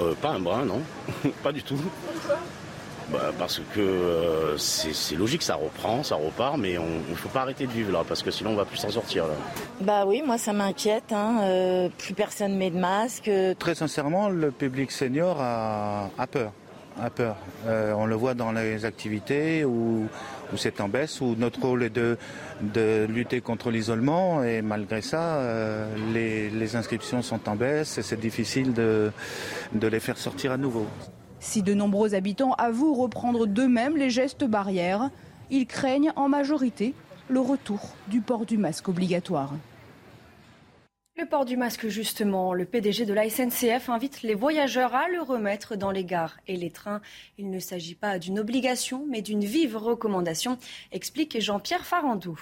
euh, 0.01 0.13
Pas 0.21 0.29
un 0.29 0.39
brin, 0.39 0.65
non. 0.65 0.81
pas 1.43 1.51
du 1.51 1.63
tout. 1.63 1.79
Bah, 3.11 3.31
parce 3.37 3.61
que 3.73 3.79
euh, 3.79 4.57
c'est 4.57 5.15
logique, 5.15 5.43
ça 5.43 5.55
reprend, 5.55 6.01
ça 6.01 6.15
repart, 6.15 6.57
mais 6.57 6.73
il 6.73 7.11
ne 7.11 7.15
faut 7.15 7.29
pas 7.29 7.41
arrêter 7.41 7.67
de 7.67 7.71
vivre 7.71 7.91
là, 7.91 8.03
parce 8.07 8.23
que 8.23 8.31
sinon 8.31 8.51
on 8.51 8.55
va 8.55 8.65
plus 8.65 8.77
s'en 8.77 8.89
sortir. 8.89 9.27
Là. 9.27 9.33
Bah 9.81 10.05
oui, 10.07 10.23
moi 10.25 10.39
ça 10.39 10.53
m'inquiète. 10.53 11.11
Hein, 11.11 11.37
euh, 11.43 11.89
plus 11.97 12.15
personne 12.15 12.57
met 12.57 12.71
de 12.71 12.79
masque. 12.79 13.29
Très 13.59 13.75
sincèrement, 13.75 14.29
le 14.29 14.49
public 14.49 14.91
senior 14.91 15.37
a, 15.39 16.09
peur. 16.31 16.51
A 16.99 17.09
peur. 17.11 17.35
on 17.67 18.05
le 18.05 18.15
voit 18.15 18.33
dans 18.33 18.51
les 18.51 18.85
activités 18.85 19.65
où, 19.65 20.07
c'est 20.57 20.81
en 20.81 20.89
baisse, 20.89 21.21
où 21.21 21.35
notre 21.37 21.61
rôle 21.61 21.83
est 21.83 21.89
de, 21.89 22.17
lutter 23.07 23.41
contre 23.41 23.71
l'isolement, 23.71 24.43
et 24.43 24.61
malgré 24.61 25.01
ça, 25.01 25.41
les, 26.13 26.49
les, 26.49 26.75
inscriptions 26.75 27.21
sont 27.21 27.49
en 27.49 27.55
baisse 27.55 27.97
et 27.97 28.01
c'est 28.01 28.19
difficile 28.19 28.73
de, 28.73 29.11
de 29.73 29.87
les 29.87 29.99
faire 29.99 30.17
sortir 30.17 30.51
à 30.51 30.57
nouveau. 30.57 30.85
Si 31.39 31.61
de 31.61 31.73
nombreux 31.73 32.15
habitants 32.15 32.53
avouent 32.53 32.95
reprendre 32.95 33.45
d'eux-mêmes 33.45 33.97
les 33.97 34.09
gestes 34.09 34.45
barrières, 34.45 35.09
ils 35.51 35.67
craignent 35.67 36.11
en 36.15 36.29
majorité 36.29 36.93
le 37.29 37.39
retour 37.39 37.79
du 38.07 38.21
port 38.21 38.45
du 38.45 38.57
masque 38.57 38.87
obligatoire. 38.89 39.53
Le 41.17 41.25
port 41.25 41.45
du 41.45 41.55
masque, 41.55 41.87
justement, 41.87 42.53
le 42.53 42.65
PDG 42.65 43.05
de 43.05 43.13
la 43.13 43.29
SNCF 43.29 43.87
invite 43.87 44.21
les 44.21 44.33
voyageurs 44.33 44.93
à 44.93 45.07
le 45.07 45.21
remettre 45.21 45.77
dans 45.77 45.91
les 45.91 46.03
gares 46.03 46.37
et 46.45 46.57
les 46.57 46.71
trains. 46.71 46.99
Il 47.37 47.49
ne 47.49 47.59
s'agit 47.59 47.95
pas 47.95 48.19
d'une 48.19 48.37
obligation, 48.37 49.05
mais 49.09 49.21
d'une 49.21 49.45
vive 49.45 49.77
recommandation, 49.77 50.57
explique 50.91 51.39
Jean-Pierre 51.39 51.85
Farandou. 51.85 52.37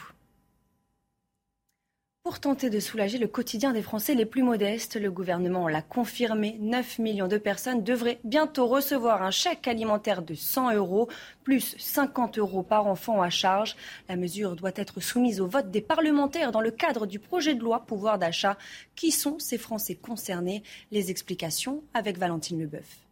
Pour 2.23 2.39
tenter 2.39 2.69
de 2.69 2.79
soulager 2.79 3.17
le 3.17 3.27
quotidien 3.27 3.73
des 3.73 3.81
Français 3.81 4.15
les 4.15 4.25
plus 4.25 4.43
modestes, 4.43 4.95
le 4.95 5.11
gouvernement 5.11 5.67
l'a 5.67 5.81
confirmé. 5.81 6.55
9 6.61 6.99
millions 6.99 7.27
de 7.27 7.37
personnes 7.37 7.83
devraient 7.83 8.21
bientôt 8.23 8.65
recevoir 8.65 9.23
un 9.23 9.29
chèque 9.29 9.67
alimentaire 9.67 10.21
de 10.21 10.33
100 10.33 10.73
euros, 10.75 11.09
plus 11.43 11.75
50 11.77 12.37
euros 12.37 12.63
par 12.63 12.87
enfant 12.87 13.21
à 13.21 13.29
charge. 13.29 13.75
La 14.07 14.15
mesure 14.15 14.55
doit 14.55 14.71
être 14.75 15.01
soumise 15.01 15.41
au 15.41 15.47
vote 15.47 15.69
des 15.69 15.81
parlementaires 15.81 16.53
dans 16.53 16.61
le 16.61 16.71
cadre 16.71 17.07
du 17.07 17.19
projet 17.19 17.55
de 17.55 17.61
loi 17.61 17.81
pouvoir 17.85 18.17
d'achat. 18.17 18.57
Qui 18.95 19.11
sont 19.11 19.37
ces 19.37 19.57
Français 19.57 19.95
concernés? 19.95 20.63
Les 20.91 21.11
explications 21.11 21.83
avec 21.93 22.17
Valentine 22.17 22.61
Leboeuf. 22.61 23.03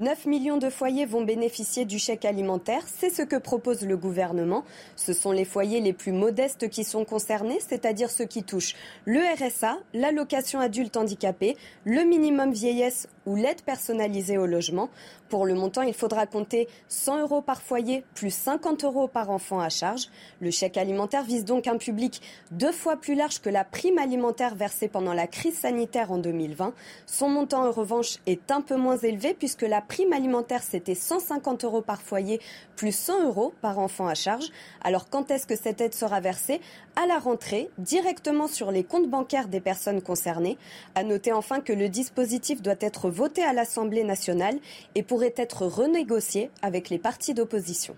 9 0.00 0.26
millions 0.26 0.58
de 0.58 0.70
foyers 0.70 1.06
vont 1.06 1.24
bénéficier 1.24 1.84
du 1.84 1.98
chèque 1.98 2.24
alimentaire. 2.24 2.84
C'est 2.86 3.10
ce 3.10 3.22
que 3.22 3.34
propose 3.34 3.82
le 3.82 3.96
gouvernement. 3.96 4.62
Ce 4.94 5.12
sont 5.12 5.32
les 5.32 5.44
foyers 5.44 5.80
les 5.80 5.92
plus 5.92 6.12
modestes 6.12 6.68
qui 6.68 6.84
sont 6.84 7.04
concernés, 7.04 7.58
c'est-à-dire 7.58 8.08
ceux 8.08 8.26
qui 8.26 8.44
touchent 8.44 8.76
le 9.06 9.18
RSA, 9.18 9.76
l'allocation 9.94 10.60
adulte 10.60 10.96
handicapé, 10.96 11.56
le 11.84 12.04
minimum 12.04 12.52
vieillesse 12.52 13.08
ou 13.26 13.34
l'aide 13.34 13.62
personnalisée 13.62 14.38
au 14.38 14.46
logement. 14.46 14.88
Pour 15.28 15.44
le 15.44 15.54
montant, 15.54 15.82
il 15.82 15.92
faudra 15.92 16.26
compter 16.26 16.68
100 16.86 17.22
euros 17.22 17.42
par 17.42 17.60
foyer 17.60 18.04
plus 18.14 18.32
50 18.32 18.84
euros 18.84 19.08
par 19.08 19.30
enfant 19.30 19.58
à 19.58 19.68
charge. 19.68 20.08
Le 20.40 20.52
chèque 20.52 20.76
alimentaire 20.76 21.24
vise 21.24 21.44
donc 21.44 21.66
un 21.66 21.76
public 21.76 22.22
deux 22.52 22.72
fois 22.72 22.96
plus 22.96 23.16
large 23.16 23.40
que 23.40 23.50
la 23.50 23.64
prime 23.64 23.98
alimentaire 23.98 24.54
versée 24.54 24.86
pendant 24.86 25.12
la 25.12 25.26
crise 25.26 25.58
sanitaire 25.58 26.12
en 26.12 26.18
2020. 26.18 26.72
Son 27.04 27.28
montant, 27.28 27.66
en 27.66 27.72
revanche, 27.72 28.18
est 28.26 28.52
un 28.52 28.60
peu 28.60 28.76
moins 28.76 28.96
élevé 28.96 29.34
puisque 29.34 29.62
la 29.62 29.82
prime 29.88 30.12
alimentaire, 30.12 30.62
c'était 30.62 30.94
150 30.94 31.64
euros 31.64 31.82
par 31.82 32.02
foyer 32.02 32.40
plus 32.76 32.92
100 32.92 33.24
euros 33.26 33.52
par 33.60 33.78
enfant 33.78 34.06
à 34.06 34.14
charge. 34.14 34.50
Alors 34.82 35.08
quand 35.08 35.30
est-ce 35.30 35.46
que 35.46 35.56
cette 35.56 35.80
aide 35.80 35.94
sera 35.94 36.20
versée? 36.20 36.60
À 36.94 37.06
la 37.06 37.18
rentrée, 37.18 37.70
directement 37.78 38.46
sur 38.46 38.70
les 38.70 38.84
comptes 38.84 39.08
bancaires 39.08 39.48
des 39.48 39.60
personnes 39.60 40.02
concernées. 40.02 40.58
À 40.94 41.02
noter 41.02 41.32
enfin 41.32 41.60
que 41.60 41.72
le 41.72 41.88
dispositif 41.88 42.62
doit 42.62 42.74
être 42.80 43.10
voté 43.10 43.42
à 43.42 43.52
l'Assemblée 43.52 44.04
nationale 44.04 44.58
et 44.94 45.02
pourrait 45.02 45.34
être 45.36 45.66
renégocié 45.66 46.50
avec 46.62 46.90
les 46.90 46.98
partis 46.98 47.34
d'opposition. 47.34 47.96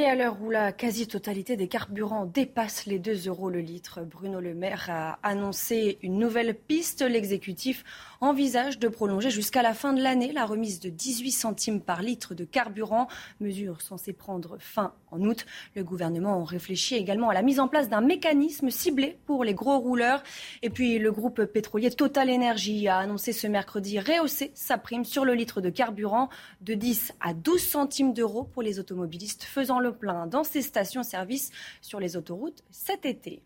Et 0.00 0.04
à 0.04 0.14
l'heure 0.14 0.36
où 0.40 0.48
la 0.48 0.70
quasi-totalité 0.70 1.56
des 1.56 1.66
carburants 1.66 2.24
dépasse 2.24 2.86
les 2.86 3.00
2 3.00 3.26
euros 3.26 3.50
le 3.50 3.58
litre, 3.58 4.02
Bruno 4.04 4.38
Le 4.38 4.54
Maire 4.54 4.86
a 4.90 5.18
annoncé 5.24 5.98
une 6.02 6.20
nouvelle 6.20 6.54
piste. 6.54 7.02
L'exécutif 7.02 7.82
envisage 8.20 8.78
de 8.78 8.86
prolonger 8.86 9.30
jusqu'à 9.30 9.60
la 9.60 9.74
fin 9.74 9.92
de 9.92 10.00
l'année 10.00 10.30
la 10.30 10.46
remise 10.46 10.78
de 10.78 10.88
18 10.88 11.32
centimes 11.32 11.80
par 11.80 12.00
litre 12.00 12.36
de 12.36 12.44
carburant, 12.44 13.08
mesure 13.40 13.82
censée 13.82 14.12
prendre 14.12 14.56
fin 14.60 14.92
en 15.10 15.20
août. 15.22 15.46
Le 15.74 15.82
gouvernement 15.82 16.44
réfléchit 16.44 16.94
également 16.94 17.30
à 17.30 17.34
la 17.34 17.42
mise 17.42 17.58
en 17.58 17.66
place 17.66 17.88
d'un 17.88 18.00
mécanisme 18.00 18.70
ciblé 18.70 19.18
pour 19.26 19.42
les 19.42 19.54
gros 19.54 19.80
rouleurs. 19.80 20.22
Et 20.62 20.70
puis 20.70 21.00
le 21.00 21.10
groupe 21.10 21.44
pétrolier 21.46 21.90
Total 21.90 22.30
Energy 22.30 22.86
a 22.86 22.98
annoncé 22.98 23.32
ce 23.32 23.48
mercredi 23.48 23.98
rehausser 23.98 24.52
sa 24.54 24.78
prime 24.78 25.04
sur 25.04 25.24
le 25.24 25.34
litre 25.34 25.60
de 25.60 25.70
carburant 25.70 26.28
de 26.60 26.74
10 26.74 27.14
à 27.20 27.34
12 27.34 27.60
centimes 27.60 28.12
d'euros 28.12 28.44
pour 28.44 28.62
les 28.62 28.78
automobilistes 28.78 29.42
faisant 29.42 29.80
le 29.80 29.87
plein 29.92 30.26
dans 30.26 30.44
ces 30.44 30.62
stations-service 30.62 31.50
sur 31.80 32.00
les 32.00 32.16
autoroutes 32.16 32.62
cet 32.70 33.06
été. 33.06 33.42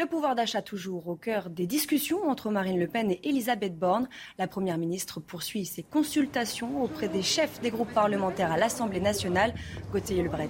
Le 0.00 0.06
pouvoir 0.06 0.34
d'achat 0.34 0.62
toujours 0.62 1.08
au 1.08 1.16
cœur 1.16 1.50
des 1.50 1.66
discussions 1.66 2.26
entre 2.26 2.50
Marine 2.50 2.78
Le 2.78 2.86
Pen 2.86 3.10
et 3.10 3.20
Elisabeth 3.22 3.78
Borne. 3.78 4.08
La 4.38 4.46
Première 4.46 4.78
ministre 4.78 5.20
poursuit 5.20 5.66
ses 5.66 5.82
consultations 5.82 6.82
auprès 6.82 7.08
des 7.08 7.22
chefs 7.22 7.60
des 7.60 7.70
groupes 7.70 7.92
parlementaires 7.92 8.50
à 8.50 8.56
l'Assemblée 8.56 9.00
nationale. 9.00 9.52
Gauthier 9.92 10.22
Lebret. 10.22 10.48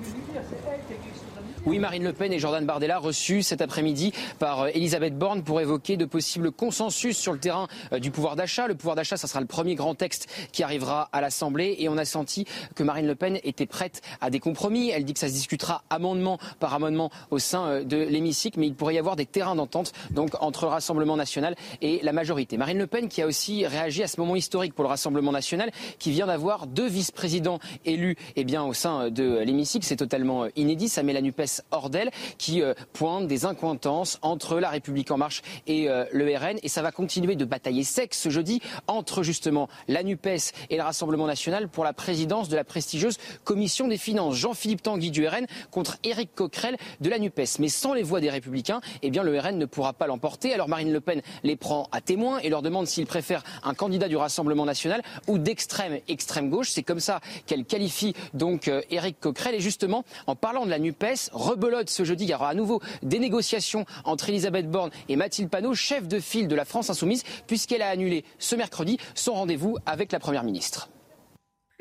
Oui, 1.66 1.78
Marine 1.78 2.04
Le 2.04 2.14
Pen 2.14 2.32
et 2.32 2.38
Jordan 2.38 2.64
Bardella 2.64 2.98
reçus 2.98 3.42
cet 3.42 3.60
après-midi 3.60 4.14
par 4.38 4.60
euh, 4.60 4.68
Elisabeth 4.72 5.18
Borne 5.18 5.42
pour 5.42 5.60
évoquer 5.60 5.98
de 5.98 6.06
possibles 6.06 6.50
consensus 6.50 7.18
sur 7.18 7.34
le 7.34 7.38
terrain 7.38 7.68
euh, 7.92 7.98
du 7.98 8.10
pouvoir 8.10 8.34
d'achat. 8.34 8.66
Le 8.66 8.74
pouvoir 8.74 8.96
d'achat, 8.96 9.18
ça 9.18 9.26
sera 9.26 9.42
le 9.42 9.46
premier 9.46 9.74
grand 9.74 9.94
texte 9.94 10.26
qui 10.52 10.62
arrivera 10.62 11.10
à 11.12 11.20
l'Assemblée 11.20 11.76
et 11.78 11.90
on 11.90 11.98
a 11.98 12.06
senti 12.06 12.46
que 12.74 12.82
Marine 12.82 13.06
Le 13.06 13.14
Pen 13.14 13.38
était 13.44 13.66
prête 13.66 14.00
à 14.22 14.30
des 14.30 14.40
compromis. 14.40 14.88
Elle 14.88 15.04
dit 15.04 15.12
que 15.12 15.18
ça 15.18 15.28
se 15.28 15.34
discutera 15.34 15.82
amendement 15.90 16.38
par 16.60 16.72
amendement 16.72 17.10
au 17.30 17.38
sein 17.38 17.66
euh, 17.66 17.84
de 17.84 17.98
l'hémicycle, 17.98 18.58
mais 18.58 18.66
il 18.66 18.74
pourrait 18.74 18.94
y 18.94 18.98
avoir 18.98 19.16
des 19.16 19.26
terrains 19.26 19.54
d'entente 19.54 19.92
donc 20.12 20.30
entre 20.40 20.64
le 20.64 20.70
Rassemblement 20.70 21.18
national 21.18 21.56
et 21.82 22.00
la 22.02 22.14
majorité. 22.14 22.56
Marine 22.56 22.78
Le 22.78 22.86
Pen 22.86 23.08
qui 23.08 23.20
a 23.20 23.26
aussi 23.26 23.66
réagi 23.66 24.02
à 24.02 24.08
ce 24.08 24.18
moment 24.18 24.34
historique 24.34 24.72
pour 24.72 24.84
le 24.84 24.88
Rassemblement 24.88 25.30
national, 25.30 25.70
qui 25.98 26.10
vient 26.10 26.26
d'avoir 26.26 26.66
deux 26.66 26.88
vice-présidents 26.88 27.58
élus 27.84 28.16
eh 28.36 28.44
bien, 28.44 28.64
au 28.64 28.72
sein 28.72 29.10
de 29.10 29.40
l'hémicycle. 29.40 29.84
C'est 29.84 29.96
totalement 29.96 30.46
inédit. 30.56 30.88
Ça 30.88 31.02
met 31.02 31.12
la 31.12 31.20
NUPES 31.20 31.49
hors 31.70 31.90
d'elle, 31.90 32.10
qui 32.38 32.62
euh, 32.62 32.74
pointe 32.92 33.26
des 33.26 33.44
incointances 33.44 34.18
entre 34.22 34.58
la 34.58 34.70
République 34.70 35.10
en 35.10 35.18
marche 35.18 35.42
et 35.66 35.88
euh, 35.88 36.04
le 36.12 36.36
RN. 36.36 36.58
Et 36.62 36.68
ça 36.68 36.82
va 36.82 36.92
continuer 36.92 37.36
de 37.36 37.44
batailler 37.44 37.84
sec 37.84 38.14
ce 38.14 38.28
jeudi 38.30 38.60
entre 38.86 39.22
justement 39.22 39.68
la 39.88 40.02
NUPES 40.02 40.52
et 40.70 40.76
le 40.76 40.82
Rassemblement 40.82 41.26
national 41.26 41.68
pour 41.68 41.84
la 41.84 41.92
présidence 41.92 42.48
de 42.48 42.56
la 42.56 42.64
prestigieuse 42.64 43.18
Commission 43.44 43.88
des 43.88 43.96
finances. 43.96 44.34
Jean-Philippe 44.34 44.82
Tanguy 44.82 45.10
du 45.10 45.26
RN 45.26 45.46
contre 45.70 45.98
Éric 46.04 46.34
Coquerel 46.34 46.76
de 47.00 47.10
la 47.10 47.18
NUPES. 47.18 47.58
Mais 47.58 47.68
sans 47.68 47.94
les 47.94 48.02
voix 48.02 48.20
des 48.20 48.30
Républicains, 48.30 48.80
eh 49.02 49.10
bien 49.10 49.22
le 49.22 49.38
RN 49.38 49.58
ne 49.58 49.66
pourra 49.66 49.92
pas 49.92 50.06
l'emporter. 50.06 50.54
Alors 50.54 50.68
Marine 50.68 50.92
Le 50.92 51.00
Pen 51.00 51.22
les 51.42 51.56
prend 51.56 51.88
à 51.92 52.00
témoin 52.00 52.38
et 52.38 52.48
leur 52.48 52.62
demande 52.62 52.86
s'ils 52.86 53.06
préfèrent 53.06 53.44
un 53.62 53.74
candidat 53.74 54.08
du 54.08 54.16
Rassemblement 54.16 54.64
national 54.64 55.02
ou 55.26 55.38
d'extrême 55.38 56.00
extrême 56.08 56.50
gauche. 56.50 56.70
C'est 56.70 56.82
comme 56.82 57.00
ça 57.00 57.20
qu'elle 57.46 57.64
qualifie 57.64 58.14
donc 58.34 58.68
euh, 58.68 58.82
Éric 58.90 59.20
Coquerel. 59.20 59.54
Et 59.54 59.60
justement, 59.60 60.04
en 60.26 60.36
parlant 60.36 60.64
de 60.64 60.70
la 60.70 60.78
NUPES, 60.78 61.30
rebelote 61.40 61.90
ce 61.90 62.04
jeudi. 62.04 62.24
Il 62.24 62.30
y 62.30 62.34
aura 62.34 62.50
à 62.50 62.54
nouveau 62.54 62.80
des 63.02 63.18
négociations 63.18 63.84
entre 64.04 64.28
Elisabeth 64.28 64.70
Borne 64.70 64.90
et 65.08 65.16
Mathilde 65.16 65.50
Panot, 65.50 65.74
chef 65.74 66.06
de 66.06 66.20
file 66.20 66.48
de 66.48 66.54
la 66.54 66.64
France 66.64 66.90
Insoumise, 66.90 67.24
puisqu'elle 67.46 67.82
a 67.82 67.88
annulé 67.88 68.24
ce 68.38 68.56
mercredi 68.56 68.98
son 69.14 69.34
rendez-vous 69.34 69.76
avec 69.86 70.12
la 70.12 70.18
Première 70.18 70.44
ministre. 70.44 70.88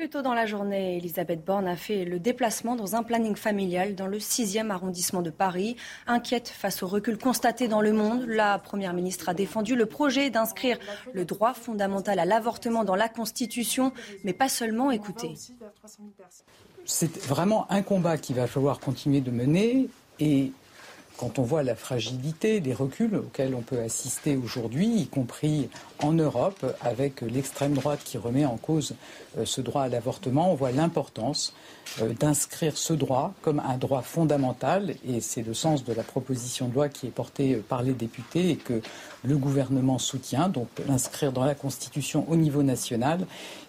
Plus 0.00 0.08
tôt 0.08 0.22
dans 0.22 0.32
la 0.32 0.46
journée, 0.46 0.96
Elisabeth 0.96 1.44
Borne 1.44 1.68
a 1.68 1.76
fait 1.76 2.06
le 2.06 2.18
déplacement 2.18 2.74
dans 2.74 2.96
un 2.96 3.02
planning 3.02 3.36
familial 3.36 3.94
dans 3.94 4.06
le 4.06 4.16
6e 4.16 4.70
arrondissement 4.70 5.20
de 5.20 5.28
Paris. 5.28 5.76
Inquiète 6.06 6.48
face 6.48 6.82
au 6.82 6.86
recul 6.86 7.18
constaté 7.18 7.68
dans 7.68 7.82
le 7.82 7.92
monde, 7.92 8.24
la 8.26 8.58
Première 8.58 8.94
ministre 8.94 9.28
a 9.28 9.34
défendu 9.34 9.76
le 9.76 9.84
projet 9.84 10.30
d'inscrire 10.30 10.78
le 11.12 11.26
droit 11.26 11.52
fondamental 11.52 12.18
à 12.18 12.24
l'avortement 12.24 12.82
dans 12.82 12.94
la 12.94 13.10
Constitution, 13.10 13.92
mais 14.24 14.32
pas 14.32 14.48
seulement 14.48 14.90
écouter 14.90 15.34
c'est 16.90 17.24
vraiment 17.24 17.70
un 17.70 17.82
combat 17.82 18.18
qu'il 18.18 18.36
va 18.36 18.46
falloir 18.46 18.80
continuer 18.80 19.20
de 19.20 19.30
mener. 19.30 19.88
Et 20.18 20.52
quand 21.16 21.38
on 21.38 21.42
voit 21.42 21.62
la 21.62 21.76
fragilité 21.76 22.60
des 22.60 22.74
reculs 22.74 23.14
auxquels 23.14 23.54
on 23.54 23.60
peut 23.60 23.78
assister 23.78 24.36
aujourd'hui, 24.36 24.86
y 25.02 25.06
compris 25.06 25.68
en 26.02 26.12
Europe, 26.12 26.64
avec 26.80 27.20
l'extrême 27.20 27.74
droite 27.74 28.00
qui 28.04 28.18
remet 28.18 28.44
en 28.44 28.56
cause 28.56 28.94
euh, 29.38 29.44
ce 29.44 29.60
droit 29.60 29.82
à 29.82 29.88
l'avortement, 29.88 30.50
on 30.50 30.54
voit 30.54 30.72
l'importance 30.72 31.54
euh, 32.00 32.12
d'inscrire 32.12 32.76
ce 32.76 32.92
droit 32.92 33.34
comme 33.42 33.60
un 33.60 33.76
droit 33.76 34.02
fondamental, 34.02 34.94
et 35.06 35.20
c'est 35.20 35.42
le 35.42 35.54
sens 35.54 35.84
de 35.84 35.92
la 35.92 36.02
proposition 36.02 36.68
de 36.68 36.74
loi 36.74 36.88
qui 36.88 37.06
est 37.06 37.10
portée 37.10 37.56
par 37.56 37.82
les 37.82 37.92
députés 37.92 38.50
et 38.50 38.56
que 38.56 38.80
le 39.22 39.36
gouvernement 39.36 39.98
soutient, 39.98 40.48
donc 40.48 40.68
l'inscrire 40.88 41.32
dans 41.32 41.44
la 41.44 41.54
Constitution 41.54 42.24
au 42.28 42.36
niveau 42.36 42.62
national. 42.62 43.26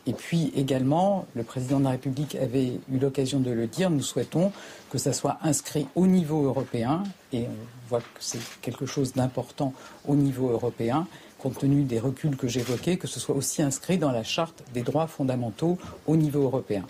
Et 0.08 0.14
puis 0.14 0.52
également, 0.56 1.26
le 1.36 1.44
président 1.44 1.80
de 1.80 1.86
la 1.86 1.92
République 1.92 2.36
avait 2.36 2.80
eu 2.92 3.00
l'occasion 3.00 3.40
de 3.40 3.52
le 3.52 3.68
dire, 3.68 3.90
nous 3.90 4.02
souhaitons 4.02 4.52
que 4.90 4.98
ça 4.98 5.14
soit 5.14 5.38
inscrit 5.44 5.88
au 5.96 6.08
niveau 6.08 6.44
européen, 6.46 7.04
et 7.34 7.44
on 7.44 7.90
voit 7.90 8.00
que 8.00 8.06
c'est 8.20 8.42
quelque 8.62 8.86
chose 8.86 9.14
d'important 9.14 9.74
au 10.08 10.16
niveau 10.16 10.50
européen, 10.50 11.08
compte 11.40 11.60
tenu 11.60 11.84
des 11.84 12.00
reculs 12.00 12.38
que 12.38 12.48
j'évoquais, 12.48 12.98
que 12.98 13.08
ce 13.08 13.20
soit 13.20 13.36
aussi 13.36 13.62
inscrit 13.62 13.98
dans 13.98 14.12
la 14.12 14.24
charte 14.24 14.64
des 14.74 14.82
droits 14.82 15.08
fondamentaux 15.08 15.78
au 16.08 16.16
niveau 16.16 16.44
européen. 16.44 16.86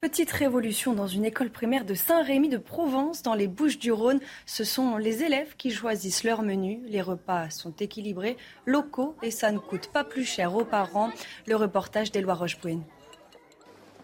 Petite 0.00 0.30
révolution 0.30 0.92
dans 0.92 1.08
une 1.08 1.24
école 1.24 1.50
primaire 1.50 1.84
de 1.84 1.94
Saint-Rémy 1.94 2.48
de 2.48 2.56
Provence, 2.56 3.24
dans 3.24 3.34
les 3.34 3.48
Bouches-du-Rhône. 3.48 4.20
Ce 4.46 4.62
sont 4.62 4.96
les 4.96 5.24
élèves 5.24 5.56
qui 5.56 5.72
choisissent 5.72 6.22
leur 6.22 6.42
menu. 6.42 6.78
Les 6.86 7.02
repas 7.02 7.50
sont 7.50 7.72
équilibrés, 7.72 8.36
locaux 8.64 9.16
et 9.24 9.32
ça 9.32 9.50
ne 9.50 9.58
coûte 9.58 9.88
pas 9.88 10.04
plus 10.04 10.24
cher 10.24 10.54
aux 10.54 10.64
parents. 10.64 11.10
Le 11.48 11.56
reportage 11.56 12.12
d'Éloi 12.12 12.34
Rochebrune. 12.34 12.84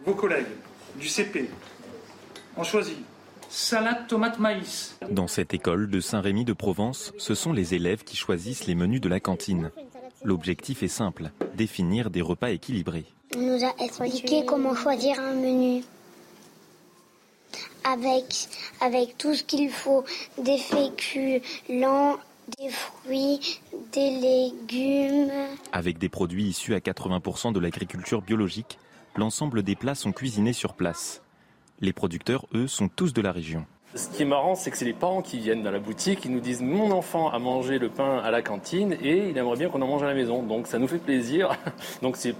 Vos 0.04 0.16
collègues 0.16 0.48
du 0.96 1.06
CP 1.06 1.48
ont 2.56 2.64
choisi 2.64 2.96
salade 3.48 4.08
tomate 4.08 4.40
maïs. 4.40 4.98
Dans 5.08 5.28
cette 5.28 5.54
école 5.54 5.88
de 5.88 6.00
Saint-Rémy 6.00 6.44
de 6.44 6.54
Provence, 6.54 7.12
ce 7.18 7.36
sont 7.36 7.52
les 7.52 7.74
élèves 7.74 8.02
qui 8.02 8.16
choisissent 8.16 8.66
les 8.66 8.74
menus 8.74 9.00
de 9.00 9.08
la 9.08 9.20
cantine. 9.20 9.70
L'objectif 10.24 10.82
est 10.82 10.88
simple, 10.88 11.30
définir 11.54 12.10
des 12.10 12.20
repas 12.20 12.50
équilibrés. 12.50 13.04
On 13.36 13.40
nous 13.40 13.64
a 13.64 13.74
expliqué 13.82 14.44
comment 14.44 14.74
choisir 14.76 15.18
un 15.18 15.34
menu. 15.34 15.82
Avec, 17.82 18.48
avec 18.80 19.18
tout 19.18 19.34
ce 19.34 19.42
qu'il 19.42 19.70
faut, 19.70 20.04
des 20.38 20.56
féculents, 20.56 22.16
des 22.58 22.68
fruits, 22.68 23.60
des 23.92 24.10
légumes. 24.10 25.32
Avec 25.72 25.98
des 25.98 26.08
produits 26.08 26.44
issus 26.44 26.74
à 26.74 26.78
80% 26.78 27.52
de 27.52 27.60
l'agriculture 27.60 28.22
biologique, 28.22 28.78
l'ensemble 29.16 29.62
des 29.62 29.74
plats 29.74 29.96
sont 29.96 30.12
cuisinés 30.12 30.52
sur 30.52 30.74
place. 30.74 31.20
Les 31.80 31.92
producteurs, 31.92 32.46
eux, 32.54 32.68
sont 32.68 32.88
tous 32.88 33.12
de 33.12 33.20
la 33.20 33.32
région. 33.32 33.66
Ce 33.96 34.08
qui 34.08 34.22
est 34.22 34.26
marrant, 34.26 34.56
c'est 34.56 34.72
que 34.72 34.76
c'est 34.76 34.84
les 34.84 34.92
parents 34.92 35.22
qui 35.22 35.38
viennent 35.38 35.62
dans 35.62 35.70
la 35.70 35.78
boutique, 35.78 36.20
qui 36.20 36.28
nous 36.28 36.40
disent 36.40 36.62
mon 36.62 36.90
enfant 36.90 37.30
a 37.30 37.38
mangé 37.38 37.78
le 37.78 37.88
pain 37.88 38.18
à 38.18 38.32
la 38.32 38.42
cantine 38.42 38.96
et 39.00 39.28
il 39.28 39.38
aimerait 39.38 39.56
bien 39.56 39.68
qu'on 39.68 39.80
en 39.82 39.86
mange 39.86 40.02
à 40.02 40.06
la 40.06 40.14
maison. 40.14 40.42
Donc 40.42 40.66
ça 40.66 40.78
nous 40.78 40.88
fait 40.88 40.98
plaisir. 40.98 41.56
Donc 42.02 42.16
c'est 42.16 42.34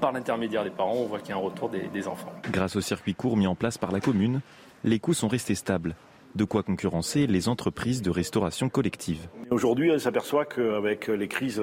par 0.00 0.12
l'intermédiaire 0.12 0.64
des 0.64 0.70
parents, 0.70 0.96
on 0.96 1.06
voit 1.06 1.20
qu'il 1.20 1.30
y 1.30 1.32
a 1.32 1.36
un 1.36 1.40
retour 1.40 1.70
des, 1.70 1.88
des 1.92 2.08
enfants. 2.08 2.32
Grâce 2.50 2.76
au 2.76 2.82
circuit 2.82 3.14
court 3.14 3.38
mis 3.38 3.46
en 3.46 3.54
place 3.54 3.78
par 3.78 3.90
la 3.90 4.00
commune, 4.00 4.40
les 4.84 4.98
coûts 4.98 5.14
sont 5.14 5.28
restés 5.28 5.54
stables. 5.54 5.94
De 6.34 6.44
quoi 6.44 6.62
concurrencer 6.62 7.26
les 7.26 7.48
entreprises 7.48 8.02
de 8.02 8.10
restauration 8.10 8.68
collective. 8.68 9.28
Aujourd'hui, 9.50 9.90
on 9.90 9.98
s'aperçoit 9.98 10.44
qu'avec 10.44 11.08
les 11.08 11.28
crises 11.28 11.62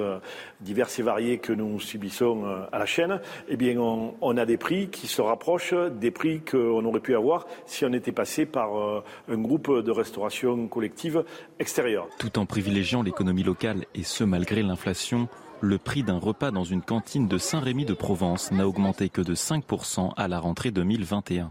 diverses 0.60 0.98
et 0.98 1.02
variées 1.02 1.38
que 1.38 1.52
nous 1.52 1.80
subissons 1.80 2.44
à 2.72 2.78
la 2.78 2.86
chaîne, 2.86 3.20
eh 3.48 3.56
bien, 3.56 3.78
on, 3.78 4.14
on 4.20 4.36
a 4.36 4.44
des 4.44 4.56
prix 4.56 4.88
qui 4.90 5.06
se 5.06 5.22
rapprochent 5.22 5.74
des 5.74 6.10
prix 6.10 6.40
qu'on 6.40 6.84
aurait 6.84 7.00
pu 7.00 7.14
avoir 7.14 7.46
si 7.66 7.84
on 7.84 7.92
était 7.92 8.12
passé 8.12 8.46
par 8.46 8.76
euh, 8.76 9.02
un 9.28 9.38
groupe 9.38 9.70
de 9.70 9.90
restauration 9.90 10.68
collective 10.68 11.24
extérieure. 11.58 12.08
Tout 12.18 12.38
en 12.38 12.46
privilégiant 12.46 13.02
l'économie 13.02 13.42
locale 13.42 13.84
et 13.94 14.02
ce 14.02 14.24
malgré 14.24 14.62
l'inflation, 14.62 15.28
le 15.60 15.78
prix 15.78 16.02
d'un 16.02 16.18
repas 16.18 16.50
dans 16.50 16.64
une 16.64 16.82
cantine 16.82 17.28
de 17.28 17.38
Saint-Rémy 17.38 17.84
de 17.84 17.94
Provence 17.94 18.52
n'a 18.52 18.68
augmenté 18.68 19.08
que 19.08 19.22
de 19.22 19.34
5% 19.34 20.12
à 20.16 20.28
la 20.28 20.38
rentrée 20.38 20.70
2021. 20.70 21.50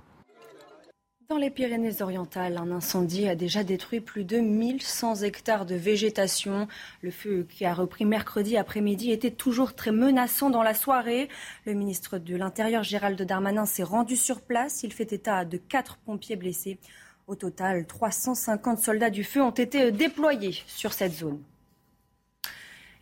Dans 1.27 1.37
les 1.37 1.49
Pyrénées-Orientales, 1.49 2.57
un 2.57 2.69
incendie 2.69 3.27
a 3.27 3.33
déjà 3.33 3.63
détruit 3.63 3.99
plus 3.99 4.25
de 4.25 4.37
1100 4.37 5.23
hectares 5.23 5.65
de 5.65 5.73
végétation. 5.73 6.67
Le 7.01 7.09
feu 7.09 7.47
qui 7.49 7.65
a 7.65 7.73
repris 7.73 8.05
mercredi 8.05 8.57
après-midi 8.57 9.09
était 9.11 9.31
toujours 9.31 9.73
très 9.73 9.91
menaçant 9.91 10.51
dans 10.51 10.61
la 10.61 10.75
soirée. 10.75 11.27
Le 11.65 11.73
ministre 11.73 12.19
de 12.19 12.35
l'Intérieur, 12.35 12.83
Gérald 12.83 13.19
Darmanin, 13.19 13.65
s'est 13.65 13.81
rendu 13.81 14.15
sur 14.15 14.41
place. 14.41 14.83
Il 14.83 14.93
fait 14.93 15.13
état 15.13 15.45
de 15.45 15.57
quatre 15.57 15.97
pompiers 15.97 16.35
blessés. 16.35 16.77
Au 17.25 17.33
total, 17.33 17.87
350 17.87 18.77
soldats 18.77 19.09
du 19.09 19.23
feu 19.23 19.41
ont 19.41 19.49
été 19.49 19.91
déployés 19.91 20.61
sur 20.67 20.93
cette 20.93 21.13
zone. 21.13 21.41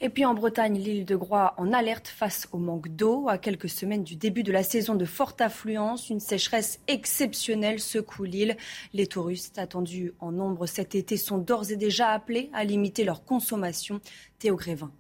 Et 0.06 0.10
puis 0.10 0.26
en 0.26 0.34
Bretagne, 0.34 0.78
l'île 0.78 1.06
de 1.06 1.16
Groix 1.16 1.54
en 1.56 1.72
alerte 1.72 2.10
face 2.10 2.50
au 2.52 2.58
manque 2.58 2.90
d'eau. 2.90 3.30
À 3.30 3.38
quelques 3.38 3.70
semaines 3.70 4.04
du 4.04 4.18
début 4.18 4.44
de 4.44 4.52
la 4.52 4.62
saison 4.62 4.96
de 4.96 5.06
forte 5.06 5.40
affluence, 5.40 6.10
une 6.10 6.20
sécheresse 6.20 6.82
exceptionnelle 6.90 7.80
secoue 7.80 8.26
l'île. 8.26 8.58
Les 8.92 9.08
touristes 9.08 9.58
attendus 9.58 10.14
en 10.20 10.34
nombre 10.34 10.66
cet 10.66 10.94
été 10.94 11.16
sont 11.16 11.38
d'ores 11.38 11.72
et 11.72 11.78
déjà 11.78 12.10
appelés 12.10 12.50
à 12.52 12.66
limiter 12.66 13.06
leur 13.06 13.24
consommation. 13.24 14.02
Théo 14.40 14.58
Grévin. 14.58 14.92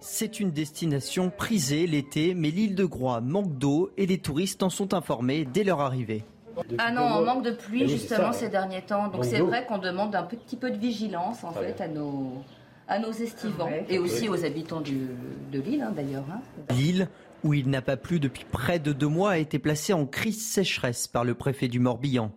C'est 0.00 0.40
une 0.40 0.50
destination 0.50 1.28
prisée 1.28 1.86
l'été, 1.86 2.32
mais 2.32 2.48
l'île 2.50 2.74
de 2.74 2.86
Groix 2.86 3.20
manque 3.20 3.58
d'eau 3.58 3.90
et 3.98 4.06
les 4.06 4.16
touristes 4.16 4.62
en 4.62 4.70
sont 4.70 4.94
informés 4.94 5.44
dès 5.44 5.62
leur 5.62 5.80
arrivée. 5.80 6.24
Ah 6.78 6.90
non, 6.90 7.02
on 7.02 7.24
manque 7.26 7.44
de 7.44 7.50
pluie 7.50 7.86
justement 7.86 8.32
ces 8.32 8.48
derniers 8.48 8.82
temps. 8.82 9.08
Donc 9.08 9.26
c'est 9.26 9.40
vrai 9.40 9.66
qu'on 9.66 9.76
demande 9.76 10.14
un 10.14 10.22
petit 10.22 10.56
peu 10.56 10.70
de 10.70 10.78
vigilance 10.78 11.44
en 11.44 11.52
fait 11.52 11.78
à 11.82 11.88
nos 11.88 12.42
à 12.88 12.98
nos 12.98 13.12
estivants 13.12 13.70
et 13.88 13.98
aussi 13.98 14.28
aux 14.28 14.44
habitants 14.44 14.80
du, 14.80 15.08
de 15.50 15.60
l'île 15.60 15.82
hein, 15.82 15.92
d'ailleurs. 15.94 16.24
Hein. 16.30 16.40
L'île, 16.70 17.08
où 17.44 17.54
il 17.54 17.68
n'a 17.68 17.82
pas 17.82 17.96
plu 17.96 18.20
depuis 18.20 18.44
près 18.44 18.78
de 18.78 18.92
deux 18.92 19.08
mois, 19.08 19.32
a 19.32 19.38
été 19.38 19.58
placée 19.58 19.92
en 19.92 20.06
crise 20.06 20.44
sécheresse 20.44 21.08
par 21.08 21.24
le 21.24 21.34
préfet 21.34 21.68
du 21.68 21.78
Morbihan. 21.78 22.32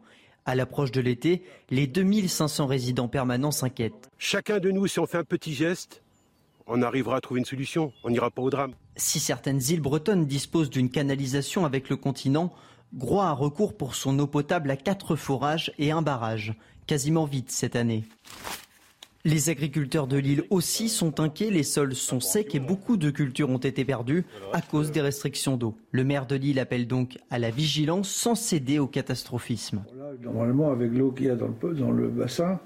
À 0.46 0.56
l'approche 0.56 0.92
de 0.92 1.02
l'été, 1.02 1.44
les 1.70 1.88
2500 1.88 2.68
résidents 2.68 3.08
permanents 3.08 3.52
s'inquiètent. 3.52 4.10
Chacun 4.20 4.60
de 4.60 4.70
nous, 4.72 4.88
si 4.88 5.00
on 5.00 5.08
fait 5.08 5.18
un 5.18 5.24
petit 5.24 5.54
geste, 5.54 6.04
on 6.68 6.82
arrivera 6.82 7.18
à 7.18 7.22
trouver 7.22 7.40
une 7.40 7.46
solution. 7.46 7.92
On 8.04 8.10
n'ira 8.10 8.32
pas 8.32 8.42
au 8.42 8.50
drame. 8.50 8.74
Si 8.96 9.20
certaines 9.20 9.62
îles 9.70 9.82
bretonnes 9.82 10.26
disposent 10.26 10.70
d'une 10.70 10.90
canalisation 10.90 11.66
avec 11.66 11.90
le 11.90 11.96
continent, 11.96 12.54
Groix 12.94 13.28
a 13.28 13.34
recours 13.34 13.76
pour 13.76 13.96
son 13.96 14.18
eau 14.20 14.28
potable 14.28 14.72
à 14.72 14.78
quatre 14.78 15.16
forages 15.16 15.74
et 15.78 15.92
un 15.92 16.02
barrage, 16.02 16.54
quasiment 16.88 17.26
vide 17.26 17.50
cette 17.50 17.76
année. 17.76 18.04
Les 19.28 19.50
agriculteurs 19.50 20.06
de 20.06 20.18
l'île 20.18 20.44
aussi 20.52 20.88
sont 20.88 21.20
inquiets, 21.20 21.50
les 21.50 21.64
sols 21.64 21.96
sont 21.96 22.20
secs 22.20 22.54
et 22.54 22.60
beaucoup 22.60 22.96
de 22.96 23.10
cultures 23.10 23.50
ont 23.50 23.58
été 23.58 23.84
perdues 23.84 24.24
à 24.54 24.62
cause 24.62 24.92
des 24.92 25.02
restrictions 25.02 25.58
d'eau. 25.58 25.76
Le 25.92 26.04
maire 26.04 26.28
de 26.28 26.36
l'île 26.36 26.60
appelle 26.60 26.86
donc 26.86 27.18
à 27.32 27.40
la 27.40 27.50
vigilance 27.50 28.08
sans 28.08 28.36
céder 28.36 28.78
au 28.78 28.86
catastrophisme. 28.86 29.84
Normalement, 30.22 30.72
avec 30.72 30.92
l'eau 30.94 31.12
qu'il 31.12 31.26
y 31.26 31.30
a 31.32 31.36
dans 31.36 31.48
le, 31.48 31.74
dans 31.74 31.90
le, 31.90 32.08
bassin, 32.08 32.60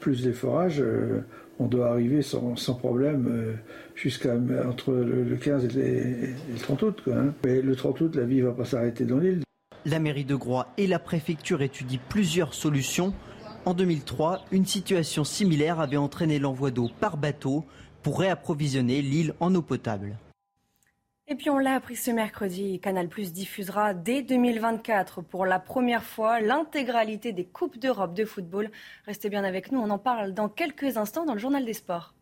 plus 0.00 0.24
les 0.24 0.32
forages, 0.32 0.80
euh, 0.80 1.26
on 1.58 1.66
doit 1.66 1.90
arriver 1.90 2.22
sans, 2.22 2.56
sans 2.56 2.74
problème 2.74 3.26
euh, 3.28 3.52
jusqu'à 3.94 4.34
entre 4.66 4.94
le 4.94 5.36
15 5.36 5.66
et, 5.66 5.68
les, 5.68 5.82
et 5.82 6.52
le 6.52 6.58
30 6.58 6.82
août. 6.84 7.00
Quoi, 7.04 7.16
hein. 7.16 7.34
Mais 7.44 7.60
le 7.60 7.76
30 7.76 8.00
août, 8.00 8.16
la 8.16 8.24
vie 8.24 8.40
ne 8.40 8.46
va 8.46 8.52
pas 8.52 8.64
s'arrêter 8.64 9.04
dans 9.04 9.18
l'île. 9.18 9.42
La 9.84 9.98
mairie 9.98 10.24
de 10.24 10.34
Groix 10.36 10.68
et 10.78 10.86
la 10.86 10.98
préfecture 10.98 11.60
étudient 11.60 12.00
plusieurs 12.08 12.54
solutions. 12.54 13.12
En 13.68 13.74
2003, 13.74 14.46
une 14.50 14.64
situation 14.64 15.24
similaire 15.24 15.78
avait 15.78 15.98
entraîné 15.98 16.38
l'envoi 16.38 16.70
d'eau 16.70 16.88
par 17.00 17.18
bateau 17.18 17.66
pour 18.02 18.18
réapprovisionner 18.18 19.02
l'île 19.02 19.34
en 19.40 19.54
eau 19.54 19.60
potable. 19.60 20.16
Et 21.26 21.34
puis 21.34 21.50
on 21.50 21.58
l'a 21.58 21.74
appris 21.74 21.94
ce 21.94 22.10
mercredi, 22.10 22.80
Canal 22.80 23.08
Plus 23.08 23.34
diffusera 23.34 23.92
dès 23.92 24.22
2024 24.22 25.20
pour 25.20 25.44
la 25.44 25.58
première 25.58 26.02
fois 26.02 26.40
l'intégralité 26.40 27.34
des 27.34 27.44
Coupes 27.44 27.78
d'Europe 27.78 28.14
de 28.14 28.24
football. 28.24 28.70
Restez 29.04 29.28
bien 29.28 29.44
avec 29.44 29.70
nous, 29.70 29.80
on 29.80 29.90
en 29.90 29.98
parle 29.98 30.32
dans 30.32 30.48
quelques 30.48 30.96
instants 30.96 31.26
dans 31.26 31.34
le 31.34 31.38
journal 31.38 31.66
des 31.66 31.74
sports. 31.74 32.14